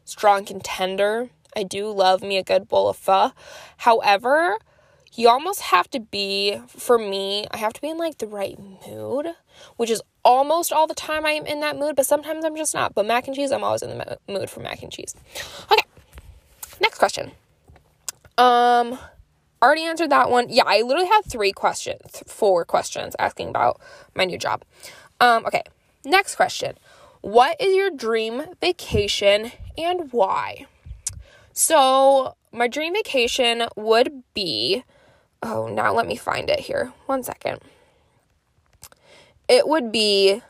[0.04, 1.30] strong contender.
[1.56, 3.32] I do love me a good bowl of pho.
[3.78, 4.58] However,
[5.14, 8.58] you almost have to be, for me, I have to be in like the right
[8.88, 9.28] mood,
[9.78, 12.96] which is almost all the time I'm in that mood, but sometimes I'm just not.
[12.96, 15.16] But mac and cheese, I'm always in the mood for mac and cheese.
[15.72, 15.84] Okay,
[16.82, 17.32] next question.
[18.38, 18.98] Um,
[19.62, 20.48] already answered that one.
[20.50, 23.80] Yeah, I literally have three questions, four questions asking about
[24.16, 24.64] my new job.
[25.22, 25.64] Um, okay,
[26.04, 26.76] next question.
[27.22, 30.66] What is your dream vacation and why?
[31.54, 34.84] So, my dream vacation would be
[35.42, 36.92] oh, now let me find it here.
[37.06, 37.60] One second.
[39.48, 40.42] It would be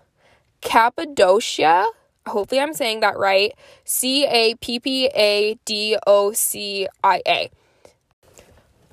[0.62, 1.88] Cappadocia.
[2.28, 3.54] Hopefully, I'm saying that right.
[3.84, 7.50] C A P P A D O C I A.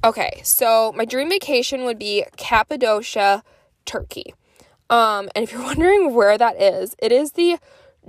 [0.04, 3.44] Okay, so my dream vacation would be Cappadocia,
[3.84, 4.34] Turkey.
[4.90, 7.58] Um, and if you're wondering where that is, it is the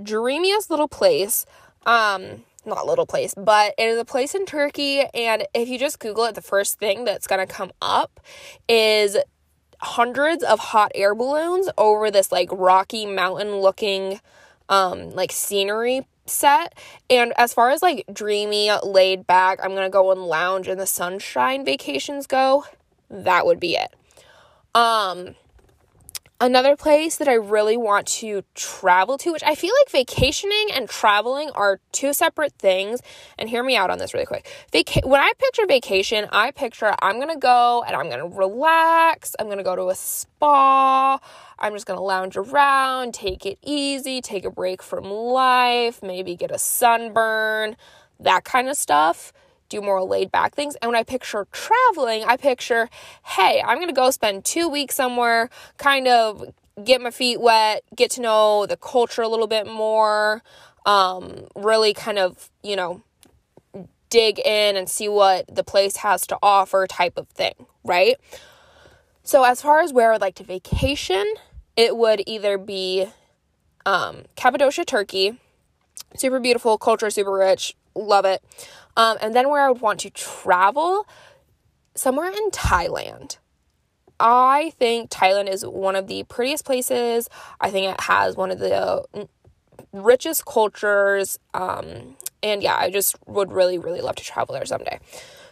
[0.02, 1.46] dreamiest little place.
[1.86, 5.04] Um, not little place, but it is a place in Turkey.
[5.14, 8.20] And if you just Google it, the first thing that's gonna come up
[8.68, 9.16] is
[9.84, 14.20] hundreds of hot air balloons over this like rocky mountain looking
[14.68, 16.74] um like scenery set.
[17.10, 20.86] And as far as like dreamy, laid back, I'm gonna go and lounge in the
[20.86, 22.64] sunshine vacations go,
[23.10, 23.94] that would be it.
[24.74, 25.34] Um
[26.44, 30.86] Another place that I really want to travel to, which I feel like vacationing and
[30.86, 33.00] traveling are two separate things.
[33.38, 34.46] And hear me out on this really quick.
[35.04, 39.34] When I picture vacation, I picture I'm going to go and I'm going to relax.
[39.38, 41.18] I'm going to go to a spa.
[41.58, 46.36] I'm just going to lounge around, take it easy, take a break from life, maybe
[46.36, 47.74] get a sunburn,
[48.20, 49.32] that kind of stuff
[49.74, 50.76] do more laid back things.
[50.76, 52.88] And when I picture traveling, I picture,
[53.24, 57.82] hey, I'm going to go spend two weeks somewhere, kind of get my feet wet,
[57.94, 60.42] get to know the culture a little bit more,
[60.86, 63.02] um, really kind of, you know,
[64.10, 68.16] dig in and see what the place has to offer type of thing, right?
[69.22, 71.24] So, as far as where I would like to vacation,
[71.76, 73.06] it would either be
[73.86, 75.38] um, Cappadocia, Turkey.
[76.16, 78.42] Super beautiful, culture super rich, love it.
[78.96, 81.06] Um, and then where I would want to travel,
[81.94, 83.38] somewhere in Thailand.
[84.20, 87.28] I think Thailand is one of the prettiest places.
[87.60, 89.04] I think it has one of the
[89.92, 91.38] richest cultures.
[91.52, 95.00] Um, and yeah, I just would really, really love to travel there someday.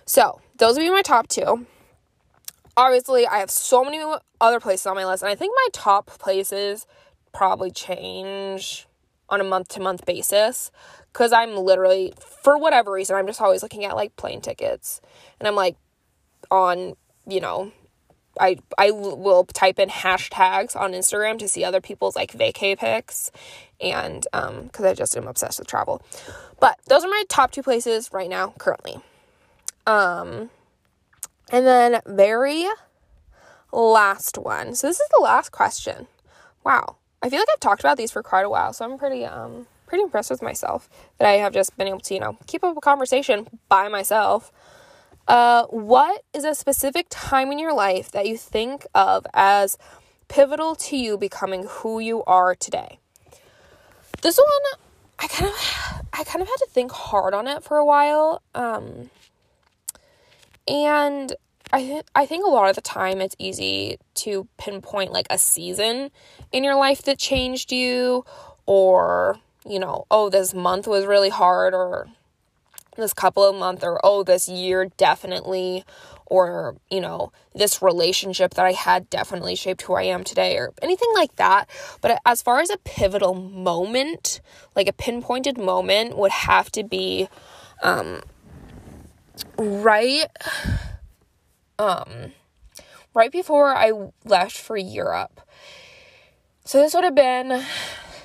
[0.05, 1.67] So, those would be my top two.
[2.77, 4.03] Obviously, I have so many
[4.41, 6.87] other places on my list, and I think my top places
[7.33, 8.87] probably change
[9.29, 10.71] on a month to month basis
[11.13, 15.01] because I'm literally, for whatever reason, I'm just always looking at like plane tickets.
[15.39, 15.77] And I'm like
[16.51, 16.95] on,
[17.27, 17.73] you know,
[18.41, 23.31] I I will type in hashtags on Instagram to see other people's like vacay pics,
[23.81, 26.03] and um, because I just am obsessed with travel.
[26.59, 29.01] But those are my top two places right now, currently.
[29.87, 30.51] Um,
[31.51, 32.67] and then very
[33.73, 34.75] last one.
[34.75, 36.07] So this is the last question.
[36.65, 39.27] Wow, I feel like I've talked about these for quite a while, so I'm pretty
[39.27, 40.89] um pretty impressed with myself
[41.19, 44.51] that I have just been able to, you know, keep up a conversation by myself.
[45.29, 49.77] Uh, what is a specific time in your life that you think of as
[50.29, 53.01] pivotal to you becoming who you are today?
[54.23, 54.81] This one,
[55.19, 58.41] I kind of, I kind of had to think hard on it for a while.
[58.55, 59.11] Um,
[60.67, 61.35] and
[61.71, 65.37] I th- I think a lot of the time it's easy to pinpoint like a
[65.37, 66.11] season
[66.51, 68.25] in your life that changed you
[68.65, 72.09] or you know, oh, this month was really hard, or
[72.97, 75.85] this couple of months, or oh, this year definitely,
[76.27, 80.73] or, you know, this relationship that I had definitely shaped who I am today, or
[80.83, 81.69] anything like that.
[82.01, 84.41] But as far as a pivotal moment,
[84.75, 87.29] like a pinpointed moment, would have to be
[87.83, 88.23] um,
[89.59, 90.27] right.
[91.79, 92.33] Um,
[93.15, 93.93] right before I
[94.25, 95.41] left for Europe.
[96.65, 97.65] So this would have been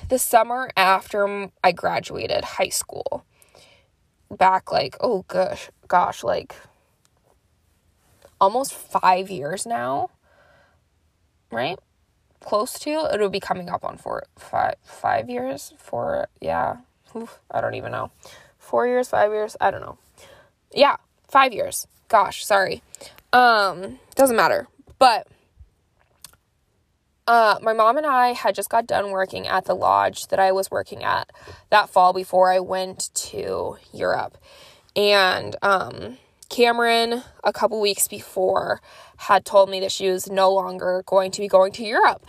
[0.08, 3.24] the summer after I graduated high school,
[4.30, 6.54] back like, oh gosh, gosh, like
[8.40, 10.10] almost five years now,
[11.50, 11.78] right?
[12.40, 16.76] Close to it'll be coming up on four, five, five years for yeah,
[17.50, 18.10] I don't even know.
[18.58, 19.98] Four years, five years, I don't know.
[20.72, 20.96] Yeah,
[21.26, 21.86] five years.
[22.08, 22.82] Gosh, sorry.
[23.32, 24.68] Um, doesn't matter.
[24.98, 25.26] But
[27.28, 30.50] uh, my mom and I had just got done working at the lodge that I
[30.50, 31.30] was working at
[31.68, 34.38] that fall before I went to Europe.
[34.96, 36.16] And um,
[36.48, 38.80] Cameron, a couple weeks before,
[39.18, 42.24] had told me that she was no longer going to be going to Europe.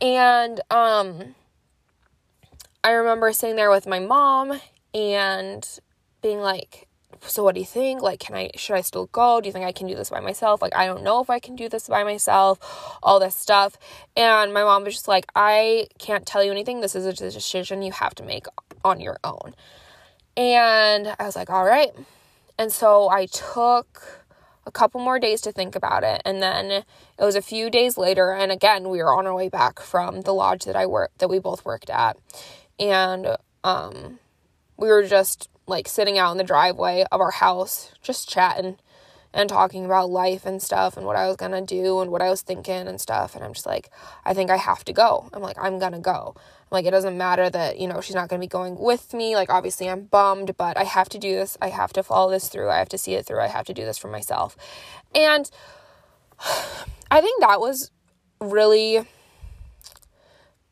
[0.00, 1.34] And um,
[2.84, 4.60] I remember sitting there with my mom
[4.94, 5.68] and
[6.22, 6.85] being like,
[7.22, 8.02] so what do you think?
[8.02, 9.40] Like, can I, should I still go?
[9.40, 10.62] Do you think I can do this by myself?
[10.62, 12.58] Like, I don't know if I can do this by myself,
[13.02, 13.76] all this stuff.
[14.16, 16.80] And my mom was just like, I can't tell you anything.
[16.80, 18.46] This is a decision you have to make
[18.84, 19.54] on your own.
[20.36, 21.92] And I was like, all right.
[22.58, 24.24] And so I took
[24.66, 26.22] a couple more days to think about it.
[26.24, 26.84] And then it
[27.18, 28.32] was a few days later.
[28.32, 31.28] And again, we were on our way back from the lodge that I worked, that
[31.28, 32.16] we both worked at.
[32.78, 34.18] And, um,
[34.76, 38.78] we were just like sitting out in the driveway of our house, just chatting
[39.36, 42.30] and talking about life and stuff and what I was gonna do and what I
[42.30, 43.34] was thinking and stuff.
[43.34, 43.90] And I'm just like,
[44.24, 45.28] I think I have to go.
[45.32, 46.34] I'm like, I'm gonna go.
[46.36, 49.36] I'm like, it doesn't matter that, you know, she's not gonna be going with me.
[49.36, 51.58] Like, obviously, I'm bummed, but I have to do this.
[51.60, 52.70] I have to follow this through.
[52.70, 53.40] I have to see it through.
[53.40, 54.56] I have to do this for myself.
[55.14, 55.50] And
[57.10, 57.90] I think that was
[58.40, 59.06] really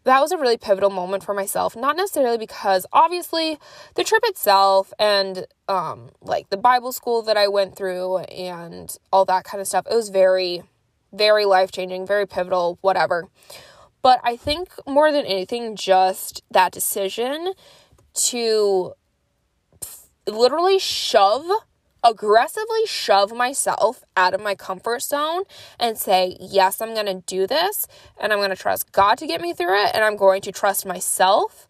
[0.05, 3.59] that was a really pivotal moment for myself not necessarily because obviously
[3.94, 9.24] the trip itself and um like the bible school that i went through and all
[9.24, 10.62] that kind of stuff it was very
[11.14, 13.28] very life changing very pivotal whatever.
[14.02, 17.55] But i think more than anything just that decision
[18.14, 18.92] to
[20.26, 21.44] literally shove
[22.05, 25.44] aggressively shove myself out of my comfort zone
[25.80, 27.88] and say, Yes, I'm going to do this,
[28.20, 30.52] and I'm going to trust God to get me through it, and I'm going to
[30.52, 31.66] trust myself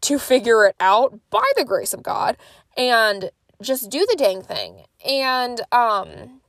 [0.00, 2.36] to figure it out by the grace of God
[2.76, 4.84] and just do the dang thing.
[5.06, 6.40] And um,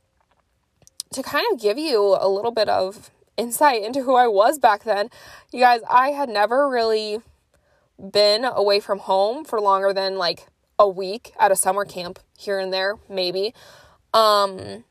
[1.12, 4.84] to kind of give you a little bit of insight into who I was back
[4.84, 5.10] then,
[5.52, 7.20] you guys, I had never really
[8.12, 10.46] been away from home for longer than like
[10.80, 13.54] a week at a summer camp here and there, maybe.
[14.14, 14.84] Um,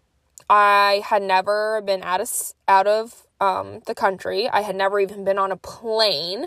[0.47, 2.31] I had never been out of
[2.67, 4.47] out of um, the country.
[4.47, 6.45] I had never even been on a plane.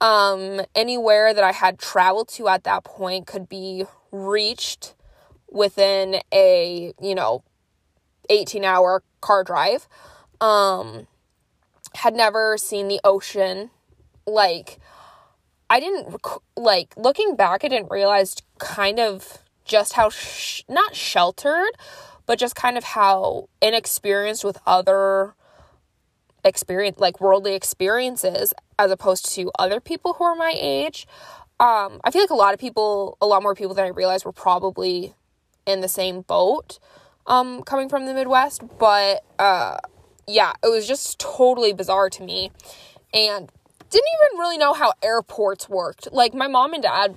[0.00, 4.94] Um, anywhere that I had traveled to at that point could be reached
[5.50, 7.42] within a you know
[8.28, 9.88] 18 hour car drive.
[10.40, 11.06] Um,
[11.94, 13.70] had never seen the ocean
[14.26, 14.78] like
[15.70, 16.14] I didn't
[16.56, 21.70] like looking back, I didn't realize kind of just how sh- not sheltered,
[22.26, 25.34] but just kind of how inexperienced with other
[26.44, 31.06] experience like worldly experiences as opposed to other people who are my age.
[31.58, 34.24] Um, I feel like a lot of people, a lot more people than I realized
[34.24, 35.14] were probably
[35.66, 36.78] in the same boat
[37.26, 38.62] um, coming from the Midwest.
[38.78, 39.78] But uh,
[40.26, 42.50] yeah, it was just totally bizarre to me.
[43.12, 43.50] And
[43.90, 46.12] didn't even really know how airports worked.
[46.12, 47.16] Like my mom and dad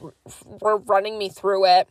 [0.62, 1.88] were running me through it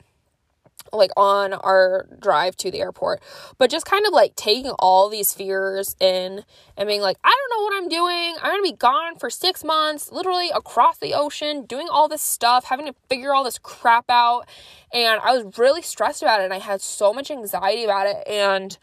[0.93, 3.23] like on our drive to the airport
[3.57, 6.45] but just kind of like taking all these fears in
[6.77, 9.65] and being like i don't know what i'm doing i'm gonna be gone for six
[9.65, 14.05] months literally across the ocean doing all this stuff having to figure all this crap
[14.11, 14.47] out
[14.93, 18.17] and i was really stressed about it and i had so much anxiety about it
[18.27, 18.79] and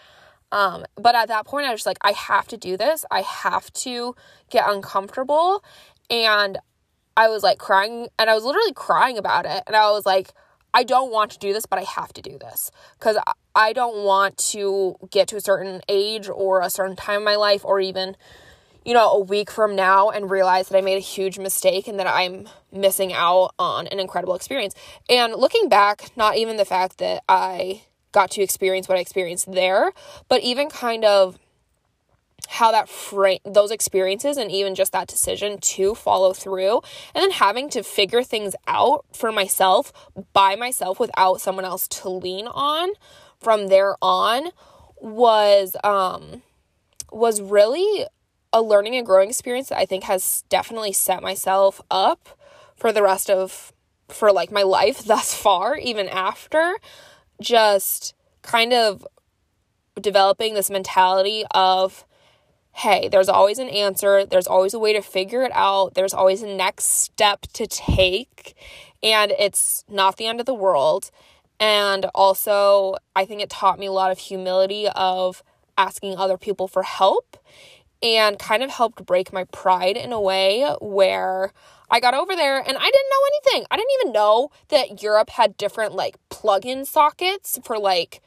[0.52, 3.06] um, but at that point, I was like, I have to do this.
[3.12, 4.16] I have to
[4.50, 5.64] get uncomfortable.
[6.10, 6.58] And
[7.16, 9.64] I was like crying, and I was literally crying about it.
[9.68, 10.32] And I was like,
[10.74, 13.18] I don't want to do this, but I have to do this because
[13.56, 17.36] I don't want to get to a certain age or a certain time in my
[17.36, 18.16] life or even,
[18.86, 22.00] you know, a week from now and realize that I made a huge mistake and
[22.00, 24.76] that I'm missing out on an incredible experience.
[25.10, 27.82] And looking back, not even the fact that I
[28.12, 29.92] got to experience what I experienced there,
[30.28, 31.40] but even kind of
[32.52, 36.82] how that frame those experiences and even just that decision to follow through
[37.14, 39.94] and then having to figure things out for myself
[40.34, 42.90] by myself without someone else to lean on
[43.40, 44.50] from there on
[45.00, 46.42] was um
[47.12, 48.06] was really
[48.52, 52.30] a learning and growing experience that I think has definitely set myself up
[52.76, 53.72] for the rest of
[54.08, 56.78] for like my life thus far even after
[57.40, 59.06] just kind of
[60.02, 62.06] developing this mentality of
[62.74, 66.42] hey, there's always an answer, there's always a way to figure it out, there's always
[66.42, 68.56] a next step to take,
[69.04, 71.12] and it's not the end of the world.
[71.60, 75.44] And also, I think it taught me a lot of humility of
[75.78, 77.38] asking other people for help
[78.02, 81.52] and kind of helped break my pride in a way where
[81.92, 83.68] I got over there and I didn't know anything.
[83.72, 88.22] I didn't even know that Europe had different like plug-in sockets for like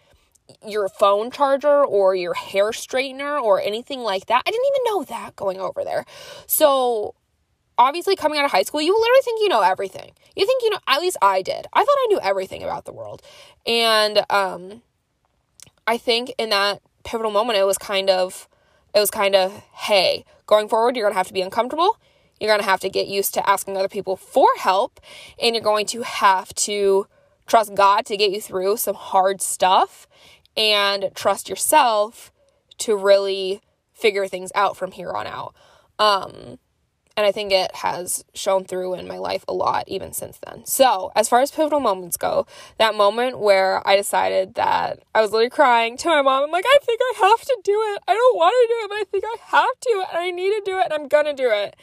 [0.66, 4.42] your phone charger or your hair straightener or anything like that.
[4.46, 6.04] I didn't even know that going over there.
[6.46, 7.14] So
[7.78, 10.12] obviously coming out of high school, you literally think you know everything.
[10.36, 11.66] You think you know at least I did.
[11.72, 13.22] I thought I knew everything about the world.
[13.66, 14.82] And um
[15.86, 18.48] I think in that pivotal moment it was kind of
[18.94, 21.98] it was kind of hey, going forward you're going to have to be uncomfortable.
[22.40, 25.00] You're going to have to get used to asking other people for help
[25.40, 27.06] and you're going to have to
[27.46, 30.06] trust God to get you through some hard stuff
[30.56, 32.32] and trust yourself
[32.78, 33.60] to really
[33.92, 35.54] figure things out from here on out.
[35.98, 36.58] Um,
[37.16, 40.64] and I think it has shown through in my life a lot even since then.
[40.64, 42.46] So, as far as pivotal moments go,
[42.78, 46.64] that moment where I decided that I was literally crying to my mom, I'm like,
[46.66, 48.02] I think I have to do it.
[48.08, 50.50] I don't want to do it, but I think I have to, and I need
[50.50, 51.76] to do it, and I'm gonna do it.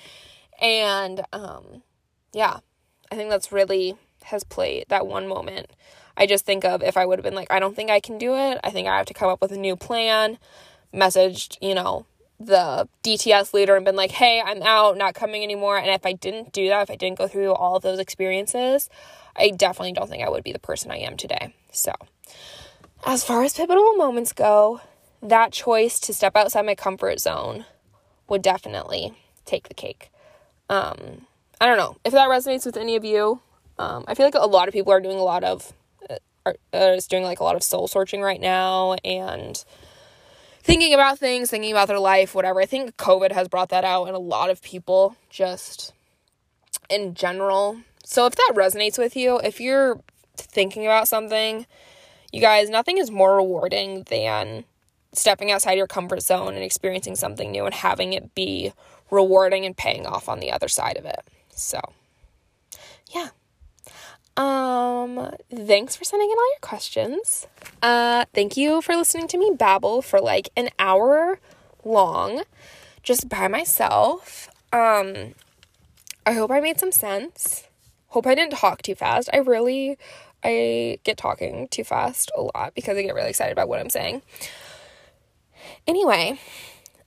[0.62, 1.84] And um,
[2.34, 2.60] yeah,
[3.12, 5.68] I think that's really has played that one moment.
[6.20, 8.18] I just think of if I would have been like, I don't think I can
[8.18, 8.60] do it.
[8.64, 10.38] I think I have to come up with a new plan.
[10.94, 12.06] Messaged, you know,
[12.40, 15.78] the DTS leader and been like, hey, I'm out, not coming anymore.
[15.78, 18.90] And if I didn't do that, if I didn't go through all of those experiences,
[19.36, 21.54] I definitely don't think I would be the person I am today.
[21.72, 21.94] So,
[23.06, 24.82] as far as pivotal moments go,
[25.22, 27.66] that choice to step outside my comfort zone
[28.28, 29.14] would definitely
[29.46, 30.12] take the cake.
[30.70, 31.26] Um,
[31.60, 33.42] I don't know if that resonates with any of you.
[33.78, 35.74] Um, I feel like a lot of people are doing a lot of,
[36.46, 39.64] uh, are doing like a lot of soul searching right now and
[40.62, 42.62] thinking about things, thinking about their life, whatever.
[42.62, 45.94] I think COVID has brought that out in a lot of people just
[46.90, 47.80] in general.
[48.04, 50.00] So if that resonates with you, if you're
[50.36, 51.66] thinking about something,
[52.32, 54.66] you guys, nothing is more rewarding than
[55.14, 58.72] stepping outside your comfort zone and experiencing something new and having it be
[59.10, 61.22] rewarding and paying off on the other side of it.
[61.50, 61.80] So.
[64.40, 67.46] Um, thanks for sending in all your questions.
[67.82, 71.42] Uh, thank you for listening to me babble for like an hour
[71.84, 72.44] long
[73.04, 74.50] just by myself.
[74.72, 75.36] Um,
[76.26, 77.68] I hope I made some sense.
[78.08, 79.30] Hope I didn't talk too fast.
[79.34, 79.98] I really
[80.42, 83.90] I get talking too fast a lot because I get really excited about what I'm
[83.90, 84.22] saying.
[85.86, 86.40] Anyway,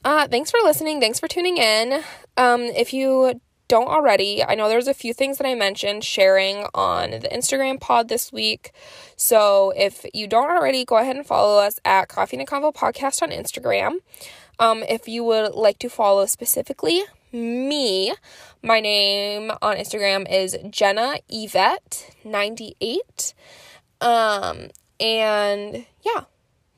[0.04, 1.00] uh, thanks for listening.
[1.00, 2.02] Thanks for tuning in.
[2.36, 6.66] Um, if you don't already, I know there's a few things that I mentioned sharing
[6.74, 8.72] on the Instagram pod this week.
[9.16, 13.22] So if you don't already, go ahead and follow us at Coffee and Convo Podcast
[13.22, 13.96] on Instagram.
[14.58, 17.02] Um, if you would like to follow specifically
[17.32, 18.14] me,
[18.62, 23.34] my name on Instagram is Jenna Yvette 98.
[24.00, 24.68] Um,
[25.00, 26.24] and yeah,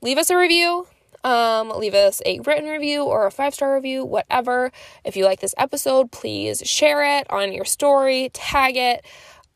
[0.00, 0.86] leave us a review
[1.24, 4.70] um, leave us a written review or a five star review, whatever.
[5.04, 9.04] If you like this episode, please share it on your story, tag it,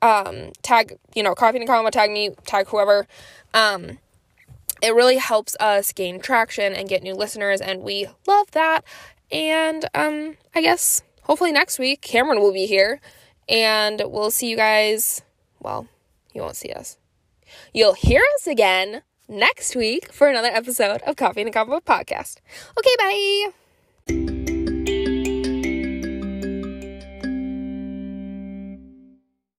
[0.00, 3.06] um, tag, you know, Coffee and Convo, tag me, tag whoever.
[3.52, 3.98] Um,
[4.82, 8.82] it really helps us gain traction and get new listeners, and we love that.
[9.30, 13.00] And um, I guess hopefully next week, Cameron will be here,
[13.48, 15.20] and we'll see you guys.
[15.60, 15.86] Well,
[16.32, 16.96] you won't see us.
[17.74, 22.36] You'll hear us again next week for another episode of Coffee and a Convo podcast.
[22.78, 23.52] Okay,
[24.08, 24.57] bye.